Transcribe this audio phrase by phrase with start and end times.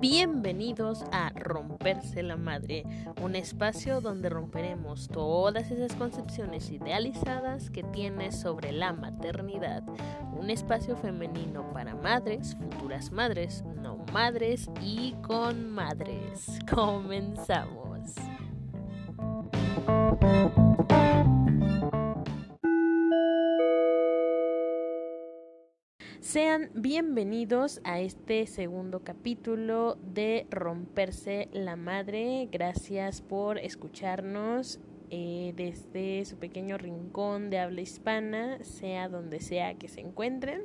[0.00, 2.84] Bienvenidos a Romperse la Madre,
[3.22, 9.82] un espacio donde romperemos todas esas concepciones idealizadas que tienes sobre la maternidad.
[10.32, 16.46] Un espacio femenino para madres, futuras madres, no madres y con madres.
[16.74, 18.14] Comenzamos.
[26.30, 32.48] Sean bienvenidos a este segundo capítulo de Romperse la Madre.
[32.52, 34.78] Gracias por escucharnos
[35.10, 40.62] eh, desde su pequeño rincón de habla hispana, sea donde sea que se encuentren.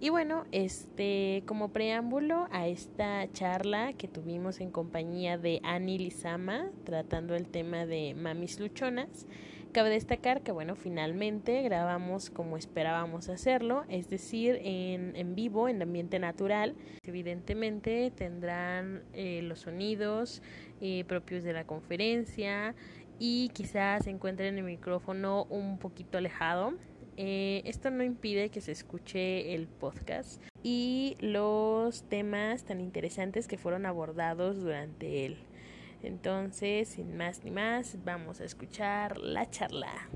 [0.00, 6.68] Y bueno, este como preámbulo a esta charla que tuvimos en compañía de Annie Lizama,
[6.82, 9.28] tratando el tema de mamis luchonas,
[9.72, 15.80] Cabe destacar que, bueno, finalmente grabamos como esperábamos hacerlo, es decir, en, en vivo, en
[15.80, 16.74] ambiente natural.
[17.04, 20.42] Evidentemente tendrán eh, los sonidos
[20.80, 22.74] eh, propios de la conferencia
[23.20, 26.74] y quizás encuentren el micrófono un poquito alejado.
[27.16, 33.56] Eh, esto no impide que se escuche el podcast y los temas tan interesantes que
[33.56, 35.36] fueron abordados durante él.
[36.02, 40.08] Entonces, sin más ni más, vamos a escuchar la charla.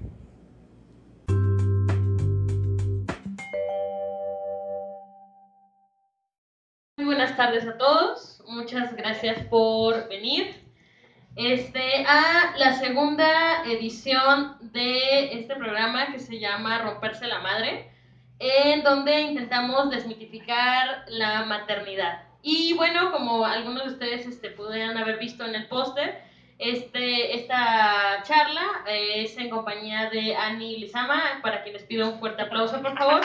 [6.96, 8.42] Muy buenas tardes a todos.
[8.46, 10.64] Muchas gracias por venir.
[11.36, 17.90] Este, a la segunda edición de este programa que se llama Romperse la Madre,
[18.38, 22.23] en donde intentamos desmitificar la maternidad.
[22.46, 24.54] Y bueno, como algunos de ustedes este,
[24.98, 26.22] haber visto en el póster,
[26.58, 32.42] este, esta charla es en compañía de Annie Lizama, para quien les pido un fuerte
[32.42, 33.22] aplauso, por favor.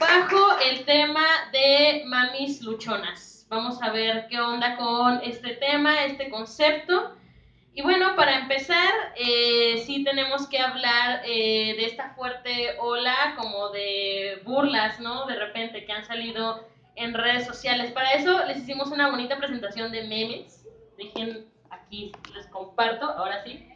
[0.00, 3.46] Bajo el tema de mamis luchonas.
[3.48, 7.14] Vamos a ver qué onda con este tema, este concepto.
[7.74, 13.68] Y bueno, para empezar, eh, sí tenemos que hablar eh, de esta fuerte ola como
[13.68, 15.26] de burlas, ¿no?
[15.26, 16.68] De repente que han salido
[17.00, 17.92] en redes sociales.
[17.92, 20.66] Para eso les hicimos una bonita presentación de memes.
[20.98, 23.66] Dejen aquí, les comparto, ahora sí.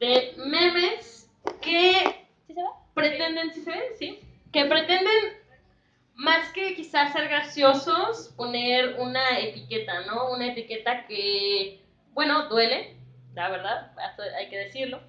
[0.00, 1.30] De memes
[1.60, 2.26] que
[2.94, 3.94] pretenden, ¿sí se ve?
[3.98, 4.20] Sí.
[4.50, 5.42] Que pretenden,
[6.14, 10.32] más que quizás ser graciosos, poner una etiqueta, ¿no?
[10.32, 12.96] Una etiqueta que, bueno, duele,
[13.34, 13.92] la verdad,
[14.38, 15.02] hay que decirlo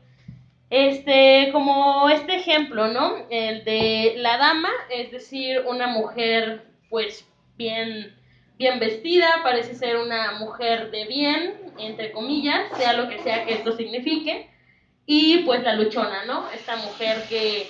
[0.69, 3.25] este, como este ejemplo, ¿no?
[3.29, 7.25] El de la dama, es decir, una mujer, pues,
[7.57, 8.15] bien,
[8.57, 13.53] bien vestida, parece ser una mujer de bien, entre comillas, sea lo que sea que
[13.53, 14.49] esto signifique.
[15.05, 16.49] Y pues la luchona, ¿no?
[16.51, 17.67] Esta mujer que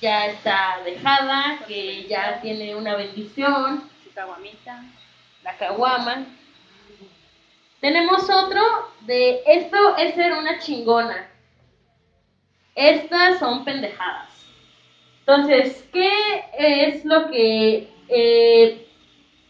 [0.00, 3.82] ya está dejada, que ya tiene una bendición.
[4.02, 4.82] Su caguamita.
[5.42, 6.24] La caguama.
[7.80, 8.62] Tenemos otro
[9.02, 11.33] de esto es ser una chingona.
[12.74, 14.28] Estas son pendejadas.
[15.20, 16.10] Entonces, ¿qué
[16.58, 18.86] es lo que eh,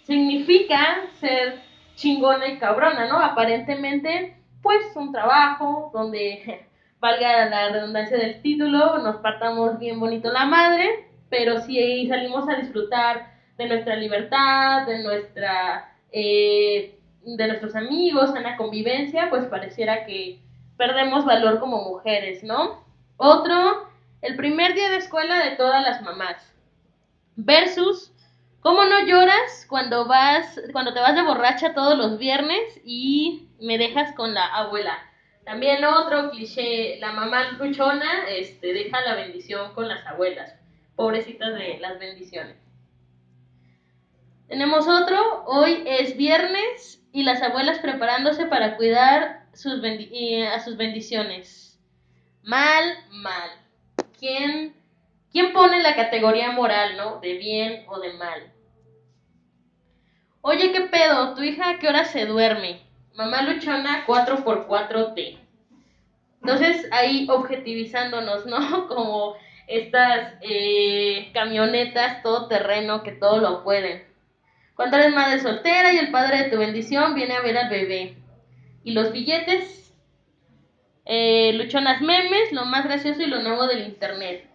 [0.04, 1.60] significa ser
[1.96, 3.18] chingona y cabrona, no?
[3.18, 6.66] Aparentemente, pues un trabajo donde,
[7.00, 12.56] valga la redundancia del título, nos partamos bien bonito la madre, pero si salimos a
[12.56, 15.90] disfrutar de nuestra libertad, de nuestra...
[16.12, 20.40] Eh, de nuestros amigos, en la convivencia, pues pareciera que
[20.76, 22.83] perdemos valor como mujeres, ¿no?
[23.16, 23.88] Otro,
[24.22, 26.52] el primer día de escuela de todas las mamás.
[27.36, 28.12] Versus,
[28.60, 33.78] ¿cómo no lloras cuando vas, cuando te vas de borracha todos los viernes y me
[33.78, 34.98] dejas con la abuela?
[35.44, 40.54] También otro cliché, la mamá luchona, este, deja la bendición con las abuelas.
[40.96, 42.56] Pobrecitas de las bendiciones.
[44.48, 51.63] Tenemos otro, hoy es viernes y las abuelas preparándose para cuidar sus a sus bendiciones.
[52.44, 53.50] Mal, mal.
[54.18, 54.74] ¿Quién,
[55.32, 57.18] ¿Quién pone la categoría moral, no?
[57.20, 58.52] De bien o de mal.
[60.42, 61.34] Oye, ¿qué pedo?
[61.34, 62.82] ¿Tu hija a qué hora se duerme?
[63.14, 65.38] Mamá luchona 4x4T.
[66.42, 68.88] Entonces, ahí objetivizándonos, ¿no?
[68.88, 69.36] Como
[69.66, 74.04] estas eh, camionetas todo terreno que todo lo pueden.
[74.74, 78.18] Cuando eres madre soltera y el padre de tu bendición viene a ver al bebé.
[78.82, 79.83] Y los billetes
[81.04, 84.48] eh, luchonas memes, lo más gracioso y lo nuevo del internet.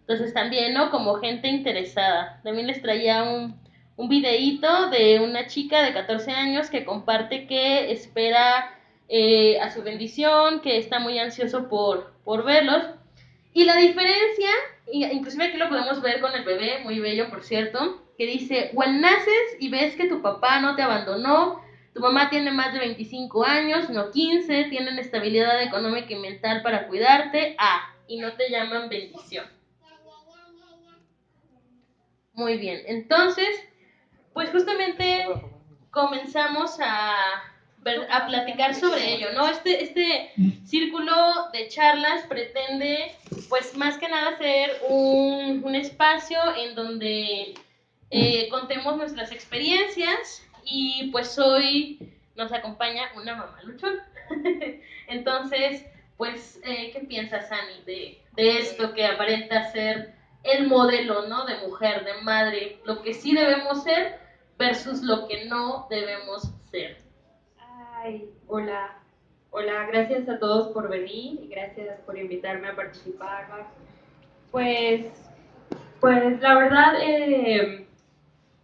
[0.00, 0.90] Entonces también, ¿no?
[0.90, 2.40] Como gente interesada.
[2.44, 3.58] También les traía un,
[3.96, 8.72] un videíto de una chica de 14 años que comparte que espera
[9.08, 12.82] eh, a su bendición, que está muy ansioso por, por verlos.
[13.52, 14.50] Y la diferencia,
[14.92, 18.84] inclusive aquí lo podemos ver con el bebé, muy bello por cierto, que dice, o
[18.84, 21.62] naces y ves que tu papá no te abandonó,
[21.96, 26.88] tu mamá tiene más de 25 años, no 15, tienen estabilidad económica y mental para
[26.88, 29.46] cuidarte, ah, y no te llaman bendición.
[32.34, 33.48] Muy bien, entonces,
[34.34, 35.24] pues justamente
[35.90, 37.14] comenzamos a,
[38.10, 39.48] a platicar sobre ello, ¿no?
[39.48, 40.32] Este, este
[40.66, 41.14] círculo
[41.54, 43.16] de charlas pretende,
[43.48, 47.54] pues más que nada, ser un, un espacio en donde
[48.10, 54.06] eh, contemos nuestras experiencias y pues hoy nos acompaña una mamá luchona.
[55.08, 55.86] Entonces,
[56.16, 61.46] pues, eh, ¿qué piensas, Ani, de, de esto que aparenta ser el modelo, ¿no?
[61.46, 64.18] De mujer, de madre, lo que sí debemos ser
[64.58, 66.98] versus lo que no debemos ser.
[67.58, 68.98] Ay, hola.
[69.50, 73.46] Hola, gracias a todos por venir y gracias por invitarme a participar.
[74.50, 75.06] Pues,
[76.00, 77.85] pues la verdad, eh,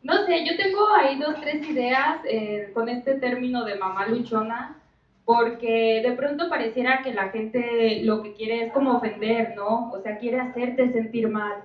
[0.03, 4.77] no sé, yo tengo ahí dos, tres ideas eh, con este término de mamá luchona,
[5.25, 9.91] porque de pronto pareciera que la gente lo que quiere es como ofender, ¿no?
[9.93, 11.63] O sea, quiere hacerte sentir mal.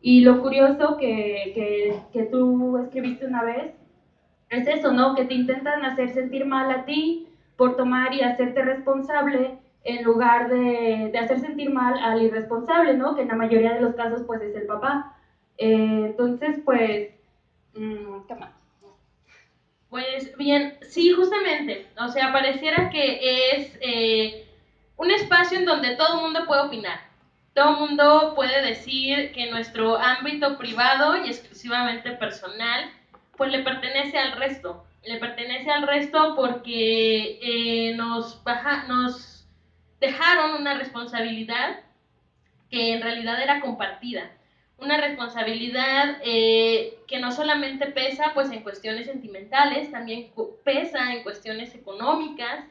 [0.00, 3.74] Y lo curioso que, que, que tú escribiste una vez
[4.50, 5.14] es eso, ¿no?
[5.14, 10.48] Que te intentan hacer sentir mal a ti por tomar y hacerte responsable en lugar
[10.48, 13.14] de, de hacer sentir mal al irresponsable, ¿no?
[13.14, 15.16] Que en la mayoría de los casos pues es el papá.
[15.58, 17.10] Eh, entonces, pues
[17.74, 18.20] Mm,
[19.90, 21.86] pues bien, sí, justamente.
[21.98, 24.48] O sea, pareciera que es eh,
[24.96, 27.00] un espacio en donde todo el mundo puede opinar.
[27.54, 32.90] Todo el mundo puede decir que nuestro ámbito privado y exclusivamente personal,
[33.36, 34.84] pues le pertenece al resto.
[35.04, 39.46] Le pertenece al resto porque eh, nos, baja, nos
[40.00, 41.80] dejaron una responsabilidad
[42.70, 44.30] que en realidad era compartida
[44.78, 50.30] una responsabilidad eh, que no solamente pesa pues en cuestiones sentimentales, también
[50.64, 52.64] pesa en cuestiones económicas,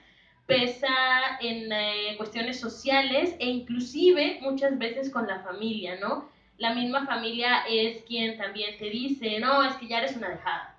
[0.46, 0.90] pesa
[1.42, 6.30] en eh, cuestiones sociales e inclusive muchas veces con la familia, ¿no?
[6.58, 10.76] La misma familia es quien también te dice, no, es que ya eres una dejada,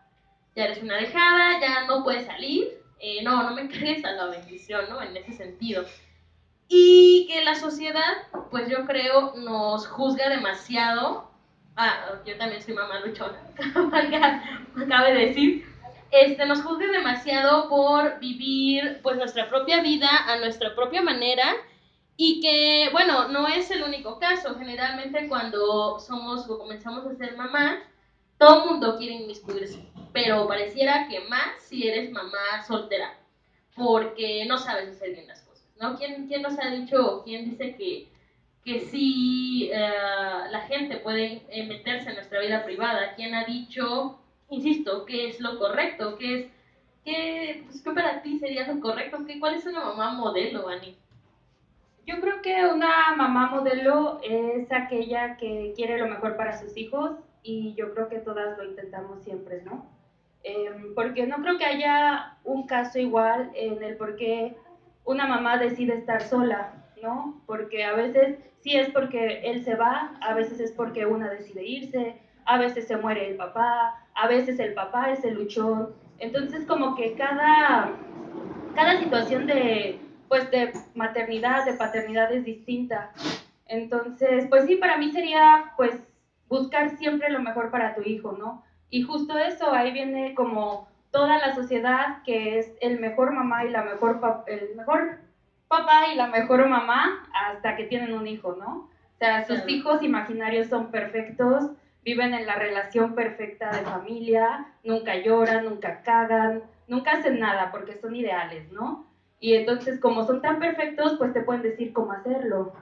[0.55, 2.69] ya eres una dejada, ya no puedes salir,
[3.01, 5.03] eh, no, no me crees a la bendición, ¿no?
[5.03, 5.85] En ese sentido
[6.69, 8.15] y que la sociedad,
[8.51, 11.31] pues yo creo, nos juzga demasiado.
[11.77, 13.41] Ah, yo también soy mamá luchona,
[14.89, 15.67] cabe decir.
[16.11, 21.45] Este, nos juzga demasiado por vivir pues nuestra propia vida a nuestra propia manera
[22.17, 24.55] y que, bueno, no es el único caso.
[24.57, 27.79] Generalmente cuando somos o comenzamos a ser mamás,
[28.39, 33.19] todo el mundo quiere inmiscuirse, pero pareciera que más si eres mamá soltera,
[33.75, 35.44] porque no sabes hacer bien las.
[35.81, 35.97] ¿No?
[35.97, 38.09] ¿Quién, quién nos ha dicho, quién dice que,
[38.65, 39.79] que sí eh,
[40.51, 43.15] la gente puede eh, meterse en nuestra vida privada?
[43.15, 44.19] ¿Quién ha dicho,
[44.51, 46.17] insisto, qué es lo correcto?
[46.19, 46.47] ¿Qué es,
[47.05, 49.19] qué, pues, ¿qué para ti sería lo correcto?
[49.27, 50.97] ¿Qué, ¿Cuál es una mamá modelo, Ani?
[52.07, 57.13] Yo creo que una mamá modelo es aquella que quiere lo mejor para sus hijos
[57.43, 59.87] y yo creo que todas lo intentamos siempre, ¿no?
[60.43, 64.55] Em, porque no creo que haya un caso igual en el por qué
[65.05, 66.73] una mamá decide estar sola,
[67.03, 67.43] ¿no?
[67.47, 71.65] Porque a veces sí es porque él se va, a veces es porque una decide
[71.65, 75.95] irse, a veces se muere el papá, a veces el papá es el luchón.
[76.19, 77.91] Entonces como que cada,
[78.75, 83.13] cada situación de, pues de maternidad, de paternidad es distinta.
[83.67, 85.95] Entonces, pues sí, para mí sería pues
[86.49, 88.63] buscar siempre lo mejor para tu hijo, ¿no?
[88.91, 93.71] Y justo eso, ahí viene como toda la sociedad que es el mejor mamá y
[93.71, 95.19] la mejor el mejor
[95.69, 98.91] papá y la mejor mamá hasta que tienen un hijo, ¿no?
[99.15, 101.71] O sea, sus hijos imaginarios son perfectos,
[102.05, 107.97] viven en la relación perfecta de familia, nunca lloran, nunca cagan, nunca hacen nada porque
[108.01, 109.07] son ideales, ¿no?
[109.39, 112.73] Y entonces, como son tan perfectos, pues te pueden decir cómo hacerlo.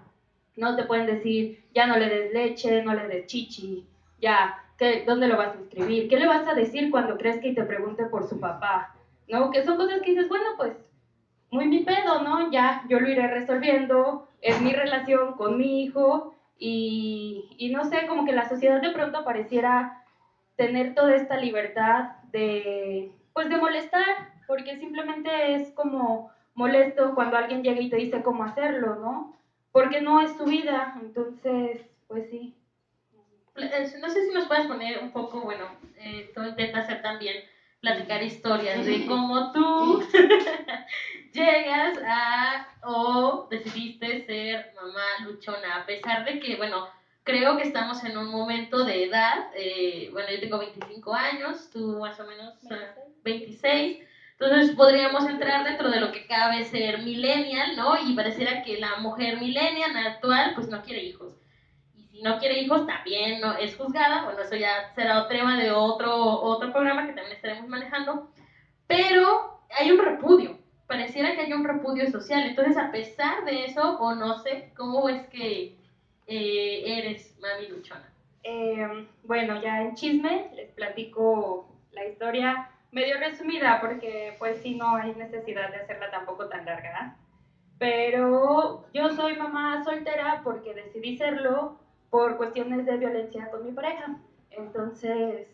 [0.57, 3.87] No te pueden decir, ya no le des leche, no le des chichi,
[4.23, 4.62] ya
[5.07, 6.09] ¿Dónde lo vas a escribir?
[6.09, 8.95] ¿Qué le vas a decir cuando crezca y te pregunte por su papá?
[9.29, 9.51] ¿No?
[9.51, 10.75] Que son cosas que dices, bueno, pues
[11.51, 12.51] muy mi pedo, ¿no?
[12.51, 18.07] Ya, yo lo iré resolviendo, es mi relación con mi hijo y, y no sé,
[18.07, 20.03] como que la sociedad de pronto pareciera
[20.57, 27.63] tener toda esta libertad de, pues de molestar, porque simplemente es como molesto cuando alguien
[27.63, 29.37] llega y te dice cómo hacerlo, ¿no?
[29.73, 32.55] Porque no es su vida, entonces, pues sí.
[33.57, 37.45] Eh, no sé si nos puedes poner un poco, bueno, eh, tú intentas hacer también
[37.81, 40.03] platicar historias de cómo tú
[41.33, 46.87] llegas a o decidiste ser mamá luchona, a pesar de que, bueno,
[47.25, 51.99] creo que estamos en un momento de edad, eh, bueno, yo tengo 25 años, tú
[51.99, 52.55] más o menos
[53.23, 53.99] 26,
[54.39, 57.97] entonces podríamos entrar dentro de lo que cabe ser millennial, ¿no?
[57.97, 61.42] Y pareciera que la mujer millennial actual pues no quiere hijos.
[62.23, 66.73] No quiere hijos también no es juzgada, bueno, eso ya será tema de otro, otro
[66.73, 68.31] programa que también estaremos manejando,
[68.87, 73.99] pero hay un repudio, pareciera que hay un repudio social, entonces a pesar de eso,
[73.99, 75.77] o no sé, ¿cómo es que
[76.29, 78.09] eh, eres mami luchona?
[78.45, 84.97] Eh, bueno, ya en chisme les platico la historia medio resumida porque pues sí no
[84.97, 87.17] hay necesidad de hacerla tampoco tan larga.
[87.79, 91.82] Pero yo soy mamá soltera porque decidí serlo
[92.13, 94.19] por cuestiones de violencia con mi pareja.
[94.51, 95.49] Entonces,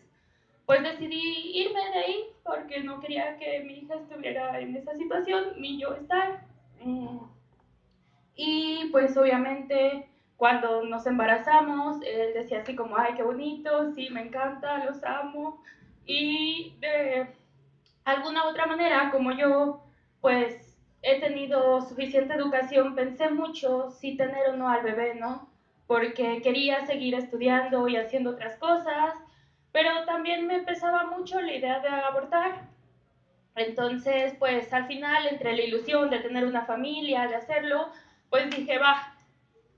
[0.65, 5.53] pues decidí irme de ahí porque no quería que mi hija estuviera en esa situación
[5.57, 6.41] ni yo estar.
[6.83, 7.19] Mm.
[8.35, 14.23] Y pues obviamente cuando nos embarazamos, él decía así como, ay, qué bonito, sí, me
[14.23, 15.63] encanta, los amo.
[16.05, 17.27] Y de
[18.03, 19.81] alguna otra manera, como yo,
[20.19, 25.48] pues he tenido suficiente educación, pensé mucho si tener o no al bebé, ¿no?
[25.89, 29.15] Porque quería seguir estudiando y haciendo otras cosas,
[29.71, 32.67] pero también me pesaba mucho la idea de abortar.
[33.55, 37.89] Entonces, pues al final, entre la ilusión de tener una familia, de hacerlo,
[38.29, 39.15] pues dije, va,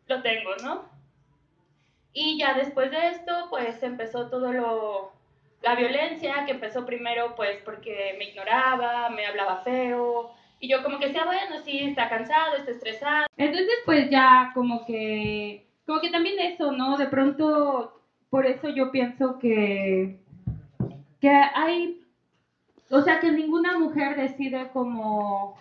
[0.08, 0.84] lo tengo, ¿no?
[2.12, 5.14] Y ya después de esto, pues empezó todo lo,
[5.62, 11.00] la violencia, que empezó primero pues porque me ignoraba, me hablaba feo, y yo como
[11.00, 13.28] que decía, bueno, sí, está cansado, está estresado.
[13.38, 16.98] Entonces pues ya como que, como que también eso, ¿no?
[16.98, 20.22] De pronto, por eso yo pienso que,
[21.20, 22.00] que hay,
[22.90, 25.58] o sea, que ninguna mujer decide como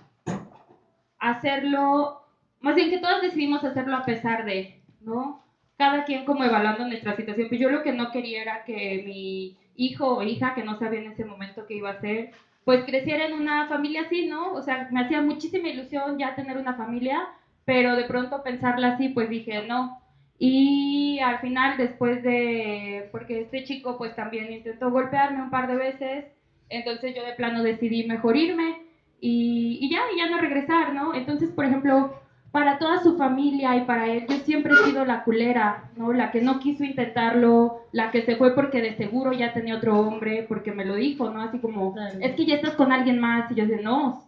[1.18, 2.22] hacerlo,
[2.60, 5.42] más bien que todas decidimos hacerlo a pesar de, ¿no?
[5.76, 7.48] Cada quien como evaluando nuestra situación.
[7.48, 11.00] Pues yo lo que no quería era que mi hijo o hija, que no sabía
[11.00, 12.30] en ese momento qué iba a ser,
[12.64, 14.52] pues creciera en una familia así, ¿no?
[14.52, 17.26] O sea, me hacía muchísima ilusión ya tener una familia,
[17.64, 20.00] pero de pronto pensarla así, pues dije, no.
[20.42, 25.76] Y al final, después de, porque este chico pues también intentó golpearme un par de
[25.76, 26.24] veces,
[26.70, 28.78] entonces yo de plano decidí mejor irme
[29.20, 31.14] y, y ya, y ya no regresar, ¿no?
[31.14, 32.14] Entonces, por ejemplo,
[32.52, 36.14] para toda su familia y para él, yo siempre he sido la culera, ¿no?
[36.14, 40.00] La que no quiso intentarlo, la que se fue porque de seguro ya tenía otro
[40.00, 41.42] hombre, porque me lo dijo, ¿no?
[41.42, 44.26] Así como, es que ya estás con alguien más, y yo decía, no,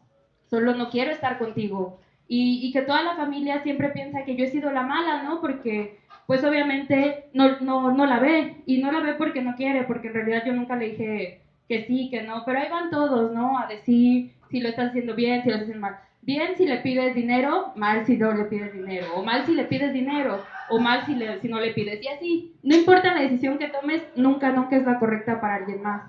[0.51, 1.99] solo no quiero estar contigo.
[2.29, 5.41] Y, y, que toda la familia siempre piensa que yo he sido la mala, ¿no?
[5.41, 5.99] Porque,
[6.33, 10.09] pues obviamente, no, no, no la ve, y no la ve porque no quiere, porque
[10.09, 13.59] en realidad yo nunca le dije que sí, que no, pero ahí van todos, ¿no?
[13.59, 16.79] A decir si lo estás haciendo bien, si lo estás haciendo mal bien si le
[16.79, 20.79] pides dinero, mal si no le pides dinero, o mal si le pides dinero, o
[20.79, 22.03] mal si, le, si no le pides.
[22.03, 25.83] Y así, no importa la decisión que tomes, nunca, nunca es la correcta para alguien
[25.83, 26.03] más.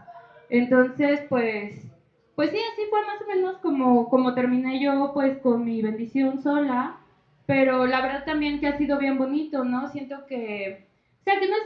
[0.49, 1.91] Entonces, pues,
[2.35, 6.41] pues sí, así fue más o menos como, como terminé yo, pues, con mi bendición
[6.41, 6.97] sola.
[7.45, 9.87] Pero la verdad también que ha sido bien bonito, ¿no?
[9.87, 10.77] Siento que,
[11.21, 11.63] o sea, que no es,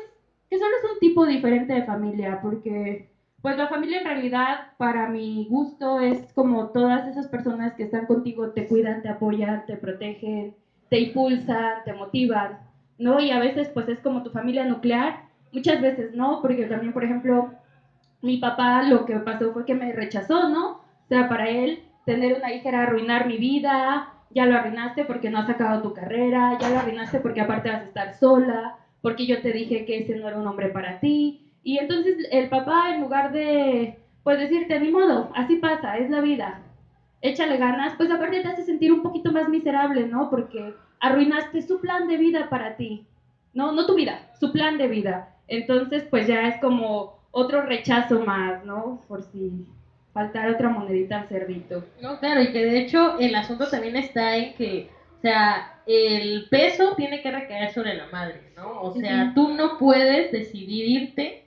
[0.49, 3.05] que solo es un tipo diferente de familia, porque
[3.41, 8.05] pues la familia en realidad, para mi gusto, es como todas esas personas que están
[8.05, 10.51] contigo, te cuidan, te apoyan, te protegen,
[10.89, 12.57] te impulsan, te motivan,
[12.97, 13.19] ¿no?
[13.19, 15.15] Y a veces pues es como tu familia nuclear,
[15.53, 17.45] muchas veces no, porque también, por ejemplo,
[18.21, 20.67] mi papá lo que pasó fue que me rechazó, ¿no?
[20.69, 25.29] O sea, para él tener una hija era arruinar mi vida, ya lo arruinaste porque
[25.29, 29.25] no has acabado tu carrera, ya lo arruinaste porque aparte vas a estar sola, porque
[29.25, 32.93] yo te dije que ese no era un hombre para ti, y entonces el papá,
[32.93, 36.61] en lugar de, pues decirte, ni modo, así pasa, es la vida,
[37.21, 40.29] échale ganas, pues aparte te hace sentir un poquito más miserable, ¿no?
[40.29, 43.05] Porque arruinaste su plan de vida para ti,
[43.53, 43.71] ¿no?
[43.71, 45.35] No tu vida, su plan de vida.
[45.47, 49.01] Entonces, pues ya es como otro rechazo más, ¿no?
[49.07, 49.65] Por si
[50.17, 51.85] faltara otra monedita al cerdito.
[52.01, 56.47] No, claro, y que de hecho el asunto también está en que, o sea, el
[56.49, 58.81] peso tiene que recaer sobre la madre, ¿no?
[58.81, 61.43] O sea, tú no puedes decidir irte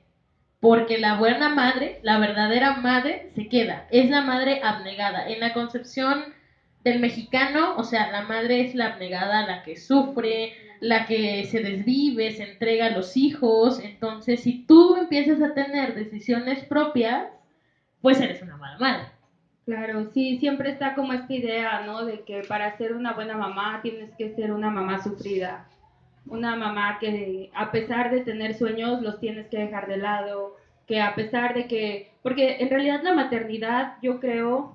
[0.60, 5.28] porque la buena madre, la verdadera madre, se queda, es la madre abnegada.
[5.28, 6.22] En la concepción
[6.84, 11.60] del mexicano, o sea, la madre es la abnegada, la que sufre, la que se
[11.60, 13.80] desvive, se entrega a los hijos.
[13.80, 17.26] Entonces, si tú empiezas a tener decisiones propias,
[18.02, 19.04] pues eres una mala madre.
[19.66, 22.04] Claro, sí, siempre está como esta idea, ¿no?
[22.04, 25.66] De que para ser una buena mamá tienes que ser una mamá sufrida
[26.26, 31.00] una mamá que a pesar de tener sueños los tienes que dejar de lado, que
[31.00, 34.74] a pesar de que, porque en realidad la maternidad yo creo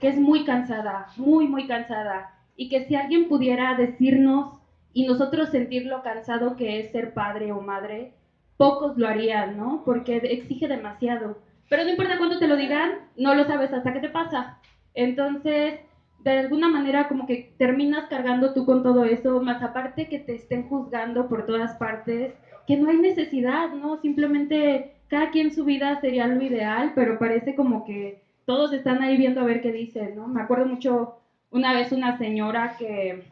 [0.00, 4.54] que es muy cansada, muy, muy cansada, y que si alguien pudiera decirnos
[4.92, 8.12] y nosotros sentir lo cansado que es ser padre o madre,
[8.56, 9.82] pocos lo harían, ¿no?
[9.84, 11.38] Porque exige demasiado.
[11.68, 14.58] Pero no importa cuánto te lo digan, no lo sabes hasta que te pasa.
[14.94, 15.80] Entonces,
[16.20, 20.34] de alguna manera como que terminas cargando tú con todo eso, más aparte que te
[20.34, 22.34] estén juzgando por todas partes,
[22.66, 24.00] que no hay necesidad, ¿no?
[24.00, 29.16] Simplemente cada quien su vida sería lo ideal, pero parece como que todos están ahí
[29.16, 30.26] viendo a ver qué dicen, ¿no?
[30.26, 31.16] Me acuerdo mucho
[31.50, 33.24] una vez una señora que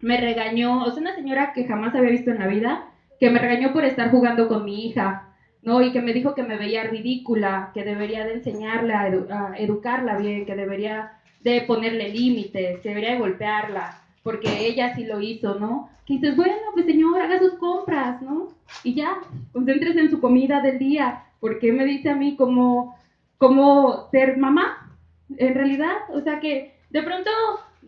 [0.00, 3.38] me regañó, o sea, una señora que jamás había visto en la vida, que me
[3.38, 5.25] regañó por estar jugando con mi hija,
[5.66, 5.82] ¿no?
[5.82, 10.46] Y que me dijo que me veía ridícula, que debería de enseñarla, a educarla bien,
[10.46, 15.90] que debería de ponerle límites, que debería de golpearla, porque ella sí lo hizo, ¿no?
[16.06, 18.48] Que dices, bueno, pues señor, haga sus compras, ¿no?
[18.84, 19.18] Y ya,
[19.52, 22.96] concéntrese en su comida del día, porque me dice a mí cómo,
[23.36, 24.96] cómo ser mamá,
[25.36, 27.30] en realidad, o sea que de pronto,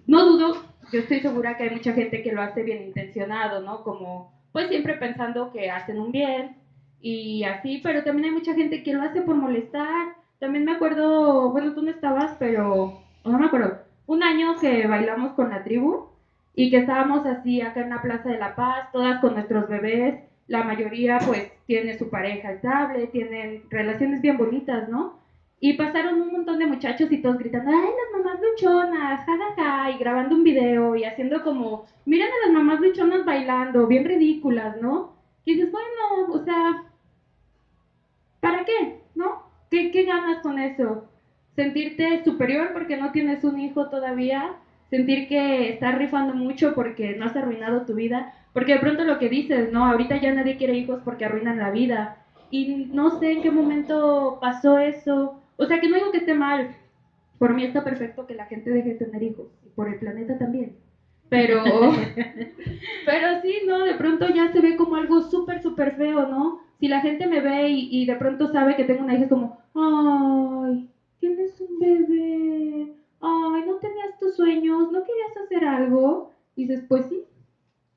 [0.09, 0.57] no dudo,
[0.93, 3.85] yo estoy segura que hay mucha gente que lo hace bien intencionado, ¿no?
[3.85, 6.57] Como, pues siempre pensando que hacen un bien
[7.00, 10.17] y así, pero también hay mucha gente que lo hace por molestar.
[10.38, 15.33] También me acuerdo, bueno, tú no estabas, pero no me acuerdo, un año que bailamos
[15.33, 16.07] con la tribu
[16.55, 20.21] y que estábamos así acá en la Plaza de la Paz, todas con nuestros bebés,
[20.49, 25.19] la mayoría pues tiene su pareja estable, tienen relaciones bien bonitas, ¿no?
[25.61, 29.99] Y pasaron un montón de muchachos y todos gritando, ay, las mamás luchonas, jajaja, y
[29.99, 35.12] grabando un video y haciendo como, miren a las mamás luchonas bailando, bien ridículas, ¿no?
[35.45, 36.88] Y dices, bueno, o sea, ¿para
[38.69, 39.01] qué?
[39.15, 39.43] ¿No?
[39.71, 41.09] ¿Qué, qué ganas con eso?
[41.59, 44.53] sentirte superior porque no tienes un hijo todavía,
[44.91, 49.19] sentir que estás rifando mucho porque no has arruinado tu vida, porque de pronto lo
[49.19, 52.19] que dices, no, ahorita ya nadie quiere hijos porque arruinan la vida.
[52.53, 55.43] Y no sé en qué momento pasó eso.
[55.57, 56.77] O sea, que no digo que esté mal.
[57.41, 59.49] Por mí está perfecto que la gente deje de tener hijos.
[59.67, 60.77] Y por el planeta también.
[61.29, 61.65] Pero,
[63.05, 63.85] pero sí, ¿no?
[63.85, 66.61] De pronto ya se ve como algo súper, súper feo, ¿no?
[66.79, 69.29] Si la gente me ve y, y de pronto sabe que tengo una hija, es
[69.29, 70.88] como, ay,
[71.21, 76.33] tienes un bebé, ay, no tenías tus sueños, no querías hacer algo.
[76.55, 77.25] Y dices, pues sí.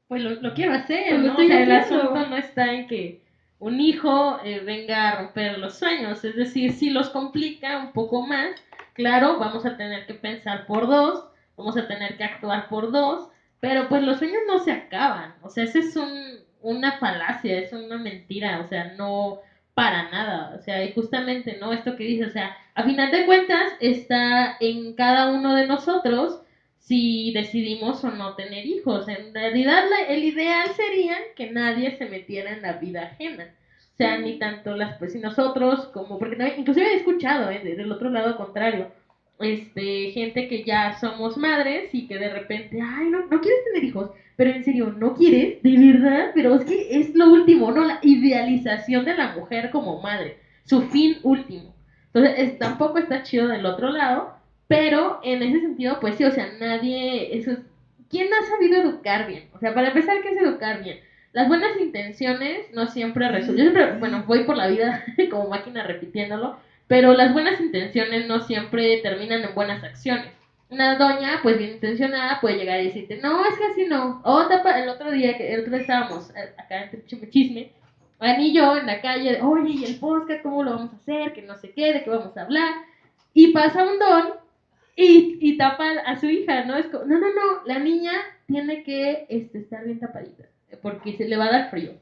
[0.07, 1.33] Pues lo, quiero hacer, pues ¿no?
[1.33, 3.21] O sea, el asunto no está en que
[3.61, 8.25] un hijo eh, venga a romper los sueños, es decir, si los complica un poco
[8.25, 8.55] más,
[8.93, 13.29] claro, vamos a tener que pensar por dos, vamos a tener que actuar por dos,
[13.59, 16.11] pero pues los sueños no se acaban, o sea, esa es un,
[16.61, 19.39] una falacia, es una mentira, o sea, no,
[19.73, 21.73] para nada, o sea, y justamente, ¿no?
[21.73, 26.41] Esto que dice, o sea, a final de cuentas está en cada uno de nosotros
[26.79, 29.07] si decidimos o no tener hijos.
[29.07, 33.55] En realidad, el ideal sería que nadie se metiera en la vida ajena.
[33.93, 37.59] O sea, ni tanto las, pues, si nosotros como, porque no, inclusive he escuchado, ¿eh?
[37.63, 38.91] Del otro lado contrario,
[39.43, 43.83] este, gente que ya somos madres y que de repente, ay, no, no quieres tener
[43.83, 45.61] hijos, pero en serio, ¿no quieres?
[45.61, 46.31] ¿De verdad?
[46.33, 47.85] Pero es que es lo último, ¿no?
[47.85, 51.73] La idealización de la mujer como madre, su fin último.
[52.13, 54.33] Entonces, tampoco está chido del otro lado,
[54.67, 57.51] pero en ese sentido, pues sí, o sea, nadie, eso
[58.11, 59.45] ¿quién ha sabido educar bien?
[59.53, 60.99] O sea, para empezar, ¿qué es educar bien?
[61.33, 65.83] Las buenas intenciones no siempre resultan, yo siempre, bueno, voy por la vida como máquina
[65.83, 66.57] repitiéndolo,
[66.91, 70.33] pero las buenas intenciones no siempre terminan en buenas acciones
[70.69, 74.21] una doña, pues bien intencionada, puede llegar y decirte, no, es que así no.
[74.25, 77.71] O el otro día, el otro día estábamos eh, acá entre chisme,
[78.17, 81.33] Juan y yo en la calle, oye, ¿y el podcast cómo lo vamos a hacer?
[81.33, 82.73] Que no sé qué, de qué vamos a hablar.
[83.33, 84.33] Y pasa un don
[84.97, 86.75] y, y tapa a su hija, ¿no?
[86.75, 88.11] Es como, no, no, no, la niña
[88.47, 90.43] tiene que este, estar bien tapadita,
[90.81, 91.93] porque se le va a dar frío.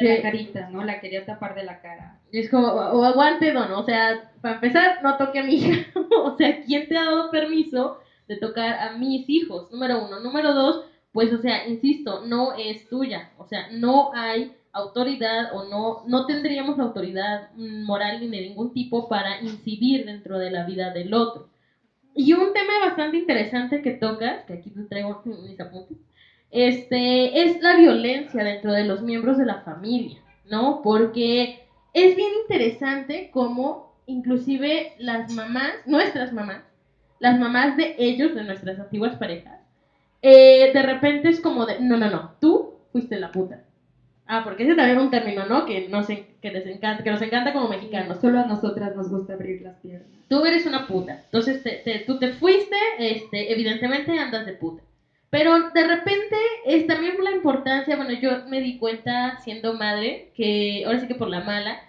[0.00, 0.84] De la carita, ¿no?
[0.84, 2.20] La quería tapar de la cara.
[2.30, 5.86] Y es como, o aguante, don, o sea, para empezar, no toque a mi hija.
[6.22, 10.20] o sea, ¿quién te ha dado permiso de tocar a mis hijos, número uno.
[10.20, 15.64] Número dos, pues, o sea, insisto, no es tuya, o sea, no hay autoridad o
[15.64, 20.92] no, no tendríamos autoridad moral ni de ningún tipo para incidir dentro de la vida
[20.92, 21.48] del otro.
[22.14, 25.96] Y un tema bastante interesante que tocas, que aquí te traigo mis apuntes,
[26.50, 30.18] este, es la violencia dentro de los miembros de la familia,
[30.50, 30.80] ¿no?
[30.82, 36.62] Porque es bien interesante cómo inclusive las mamás, nuestras mamás,
[37.18, 39.60] las mamás de ellos, de nuestras antiguas parejas,
[40.22, 43.64] eh, de repente es como de, no, no, no, tú fuiste la puta.
[44.26, 45.64] Ah, porque ese también es un término, ¿no?
[45.64, 48.20] Que, nos, que, les encanta, que nos encanta como mexicanos.
[48.20, 50.06] Solo a nosotras nos gusta abrir las piernas.
[50.28, 51.22] Tú eres una puta.
[51.24, 54.82] Entonces, te, tú te fuiste, este, evidentemente andas de puta.
[55.30, 60.84] Pero de repente es también la importancia, bueno, yo me di cuenta siendo madre, que
[60.86, 61.80] ahora sí que por la mala,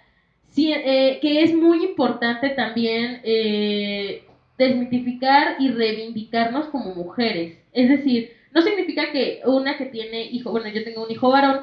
[0.56, 4.24] eh, que es muy importante también eh,
[4.58, 7.58] desmitificar y reivindicarnos como mujeres.
[7.72, 11.60] Es decir, no significa que una que tiene hijo, bueno, yo tengo un hijo varón,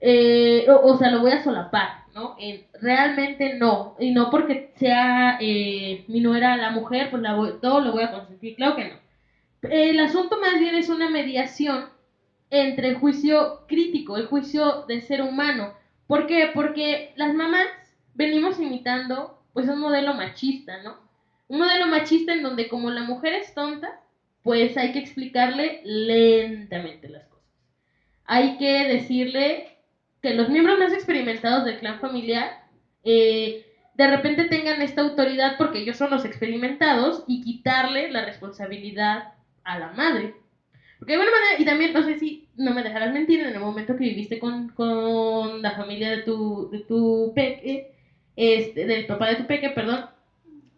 [0.00, 2.36] eh, o, sea, lo voy a solapar, ¿no?
[2.80, 7.92] realmente no, y no porque sea eh, mi nuera la mujer, pues la todo lo
[7.92, 9.07] voy a consentir, claro que no.
[9.62, 11.86] El asunto más bien es una mediación
[12.50, 15.74] entre el juicio crítico, el juicio del ser humano.
[16.06, 16.50] ¿Por qué?
[16.54, 17.66] Porque las mamás
[18.14, 20.96] venimos imitando pues un modelo machista, ¿no?
[21.48, 24.00] Un modelo machista en donde como la mujer es tonta,
[24.42, 27.46] pues hay que explicarle lentamente las cosas.
[28.24, 29.78] Hay que decirle
[30.22, 32.64] que los miembros más experimentados del clan familiar
[33.04, 39.32] eh, de repente tengan esta autoridad porque ellos son los experimentados y quitarle la responsabilidad
[39.68, 40.34] a la madre.
[40.98, 43.60] Porque de alguna manera, y también no sé si no me dejarás mentir, en el
[43.60, 47.92] momento que viviste con, con la familia de tu, de tu peque,
[48.34, 50.06] este, del papá de tu peque, perdón,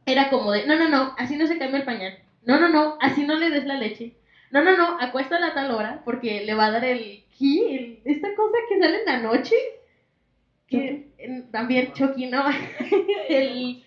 [0.05, 2.19] era como de, no, no, no, así no se cambia el pañal.
[2.45, 4.15] No, no, no, así no le des la leche.
[4.51, 8.35] No, no, no, acuesta a tal hora porque le va a dar el ki, esta
[8.35, 9.55] cosa que sale en la noche.
[10.67, 11.11] Que
[11.51, 12.45] también Chucky, ¿no?
[13.29, 13.83] el,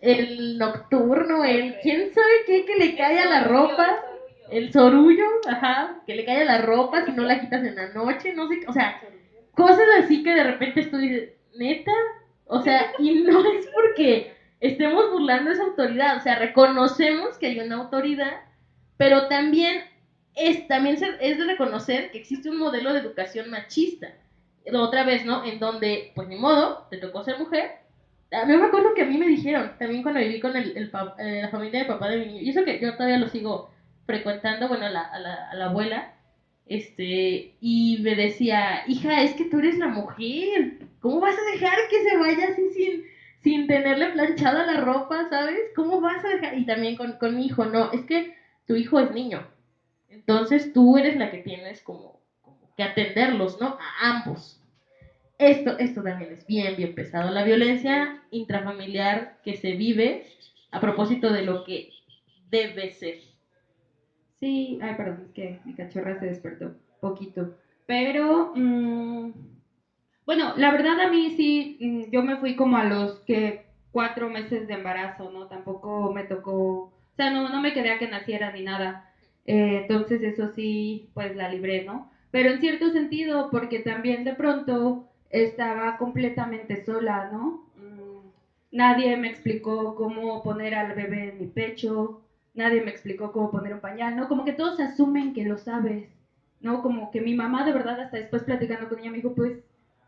[0.00, 3.98] el nocturno, el quién sabe qué que le cae a la ropa.
[4.50, 8.32] El sorullo, ajá, que le cae la ropa si no la quitas en la noche,
[8.34, 9.00] no sé, o sea,
[9.54, 11.92] cosas así que de repente tú dices, neta,
[12.46, 17.60] o sea, y no es porque estemos burlando esa autoridad, o sea, reconocemos que hay
[17.60, 18.40] una autoridad,
[18.96, 19.82] pero también
[20.34, 24.14] es, también es de reconocer que existe un modelo de educación machista.
[24.72, 25.44] Otra vez, ¿no?
[25.44, 27.70] En donde, pues ni modo, te tocó ser mujer.
[28.30, 30.90] A mí me acuerdo que a mí me dijeron, también cuando viví con el, el
[31.18, 33.70] eh, la familia de papá de mi niño, y eso que yo todavía lo sigo
[34.08, 36.14] frecuentando, bueno, a la, a la, a la abuela,
[36.64, 41.76] este, y me decía, hija, es que tú eres la mujer, ¿cómo vas a dejar
[41.90, 43.04] que se vaya así sin,
[43.42, 45.60] sin tenerle planchada la ropa, ¿sabes?
[45.76, 46.56] ¿Cómo vas a dejar?
[46.56, 48.34] Y también con, mi hijo, no, es que
[48.66, 49.46] tu hijo es niño,
[50.08, 52.22] entonces tú eres la que tienes como,
[52.78, 53.76] que atenderlos, ¿no?
[53.78, 54.62] A ambos.
[55.36, 57.30] Esto, esto también es bien, bien pesado.
[57.30, 60.24] La violencia intrafamiliar que se vive
[60.70, 61.90] a propósito de lo que
[62.48, 63.27] debe ser.
[64.40, 67.50] Sí, ay, perdón, es que mi cachorra se despertó poquito.
[67.86, 69.30] Pero, mm,
[70.26, 74.28] bueno, la verdad a mí sí, mm, yo me fui como a los que cuatro
[74.30, 75.46] meses de embarazo, ¿no?
[75.46, 79.02] Tampoco me tocó, o sea, no, no me quedé a que naciera ni nada.
[79.46, 82.06] Eh, entonces eso sí, pues la libré, ¿no?
[82.30, 87.60] Pero en cierto sentido, porque también de pronto estaba completamente sola, ¿no?
[87.76, 88.28] Mm,
[88.72, 92.14] nadie me explicó cómo poner al bebé en mi pecho,
[92.54, 94.28] nadie me explicó cómo poner un pañal, ¿no?
[94.28, 96.08] Como que todos asumen que lo sabes,
[96.60, 96.82] ¿no?
[96.82, 99.58] Como que mi mamá de verdad hasta después platicando con ella me dijo, pues,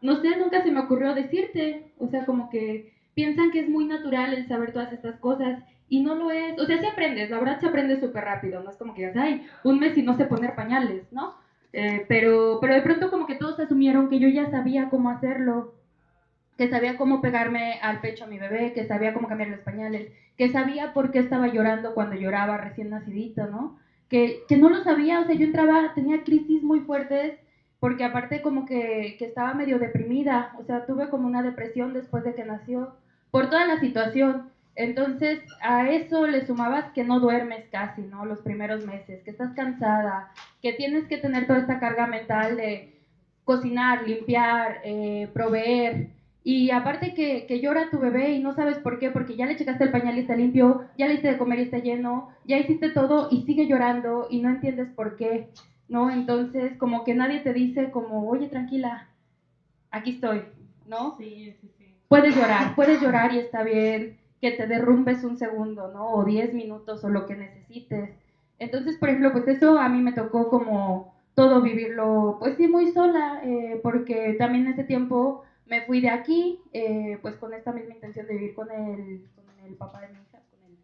[0.03, 3.85] no sé, nunca se me ocurrió decirte, o sea, como que piensan que es muy
[3.85, 7.39] natural el saber todas estas cosas y no lo es, o sea, sí aprendes, la
[7.39, 10.15] verdad se aprende súper rápido, no es como que digas, ay, un mes y no
[10.17, 11.35] sé poner pañales, ¿no?
[11.73, 15.75] Eh, pero, pero de pronto como que todos asumieron que yo ya sabía cómo hacerlo,
[16.61, 20.13] que sabía cómo pegarme al pecho a mi bebé, que sabía cómo cambiar los pañales,
[20.37, 23.79] que sabía por qué estaba llorando cuando lloraba recién nacidito, ¿no?
[24.11, 27.39] Que, que no lo sabía, o sea, yo entraba, tenía crisis muy fuertes,
[27.79, 32.25] porque aparte como que, que estaba medio deprimida, o sea, tuve como una depresión después
[32.25, 32.93] de que nació,
[33.31, 34.51] por toda la situación.
[34.77, 38.27] Entonces, a eso le sumabas que no duermes casi, ¿no?
[38.27, 43.01] Los primeros meses, que estás cansada, que tienes que tener toda esta carga mental de
[43.45, 48.99] cocinar, limpiar, eh, proveer, y aparte que, que, llora tu bebé y no sabes por
[48.99, 51.59] qué, porque ya le checaste el pañal y está limpio, ya le hiciste de comer
[51.59, 55.49] y está lleno, ya hiciste todo y sigue llorando y no entiendes por qué,
[55.89, 56.11] ¿no?
[56.11, 59.09] Entonces, como que nadie te dice como, oye, tranquila,
[59.91, 60.43] aquí estoy,
[60.87, 61.15] ¿no?
[61.19, 61.95] Sí, sí, sí.
[62.09, 66.13] Puedes llorar, puedes llorar y está bien que te derrumbes un segundo, ¿no?
[66.13, 68.11] O diez minutos o lo que necesites.
[68.59, 72.91] Entonces, por ejemplo, pues eso a mí me tocó como todo vivirlo, pues sí, muy
[72.93, 77.95] sola, eh, porque también ese tiempo me fui de aquí, eh, pues con esta misma
[77.95, 80.77] intención de vivir con el, con el papá de mi hija, con el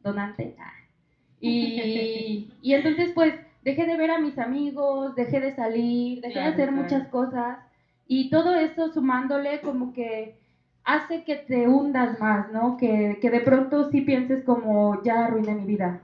[0.00, 0.54] donante.
[0.60, 0.72] Ah.
[1.40, 6.46] Y, y entonces, pues, dejé de ver a mis amigos, dejé de salir, dejé de
[6.46, 7.58] hacer muchas cosas.
[8.06, 10.38] Y todo eso sumándole como que
[10.84, 12.76] hace que te hundas más, ¿no?
[12.76, 16.00] Que, que de pronto sí pienses como, ya arruiné mi vida,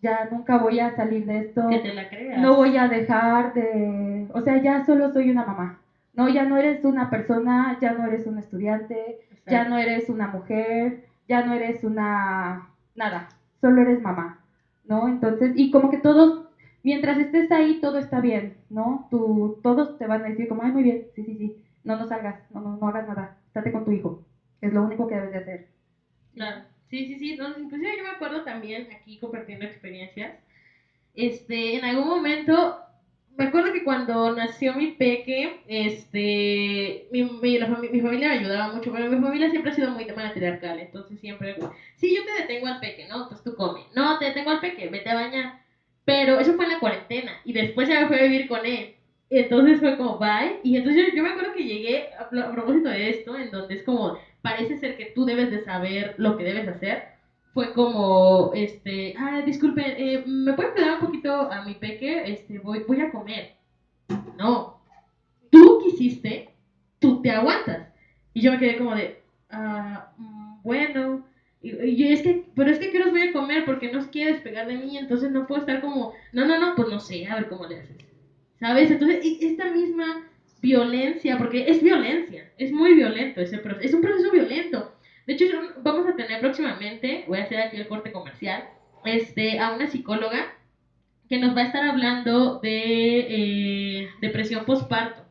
[0.00, 1.68] ya nunca voy a salir de esto.
[1.68, 2.40] Que te la creas.
[2.40, 4.26] No voy a dejar de...
[4.32, 5.80] O sea, ya solo soy una mamá.
[6.14, 10.28] No, ya no eres una persona, ya no eres un estudiante, ya no eres una
[10.28, 13.28] mujer, ya no eres una nada,
[13.60, 14.38] solo eres mamá,
[14.84, 15.08] ¿no?
[15.08, 16.46] Entonces, y como que todos,
[16.82, 19.08] mientras estés ahí, todo está bien, ¿no?
[19.10, 22.06] Tú, todos te van a decir como, ay, muy bien, sí, sí, sí, no, no
[22.06, 24.22] salgas, no, no, no hagas nada, estate con tu hijo,
[24.60, 25.66] es lo único que debes de hacer.
[26.34, 30.38] Claro, sí, sí, sí, entonces, inclusive yo me acuerdo también, aquí compartiendo experiencias,
[31.14, 32.83] este, en algún momento
[33.36, 38.34] me acuerdo que cuando nació mi peque, este, mi, mi, la fami- mi familia me
[38.34, 41.56] ayudaba mucho, pero mi familia siempre ha sido muy matriarcal, entonces siempre,
[41.96, 43.22] sí, yo te detengo al peque, ¿no?
[43.22, 45.50] Entonces tú come, no, te detengo al peque, vete a bañar,
[46.04, 48.90] pero eso fue en la cuarentena, y después ya me fui a vivir con él,
[49.30, 52.88] entonces fue como, bye, y entonces yo, yo me acuerdo que llegué, a, a propósito
[52.88, 56.44] de esto, en donde es como, parece ser que tú debes de saber lo que
[56.44, 57.02] debes hacer,
[57.54, 62.24] fue como, este, ah, disculpen, eh, ¿me pueden cuidar un poquito a mi peque?
[62.26, 63.54] Este, voy, voy a comer.
[64.36, 64.80] No,
[65.50, 66.50] tú quisiste,
[66.98, 67.88] tú te aguantas.
[68.34, 71.24] Y yo me quedé como de, ah, mm, bueno,
[71.62, 74.66] y, y es que, pero es que quiero voy a comer porque no quiere despegar
[74.66, 77.48] de mí, entonces no puedo estar como, no, no, no, pues no sé, a ver
[77.48, 77.98] cómo le haces.
[78.58, 78.90] ¿Sabes?
[78.90, 80.26] Entonces, esta misma
[80.60, 84.93] violencia, porque es violencia, es muy violento ese proceso, es un proceso violento.
[85.26, 85.44] De hecho,
[85.82, 88.64] vamos a tener próximamente, voy a hacer aquí el corte comercial,
[89.04, 90.54] este, a una psicóloga
[91.28, 95.22] que nos va a estar hablando de eh, depresión postparto.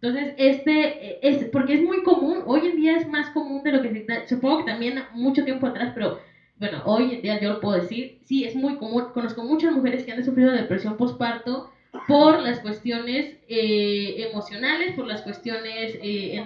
[0.00, 3.72] Entonces, este eh, es, porque es muy común, hoy en día es más común de
[3.72, 6.20] lo que se, supongo que también mucho tiempo atrás, pero
[6.56, 10.04] bueno, hoy en día yo lo puedo decir, sí, es muy común, conozco muchas mujeres
[10.04, 11.70] que han sufrido depresión postparto
[12.06, 16.44] por las cuestiones eh, emocionales, por las cuestiones eh,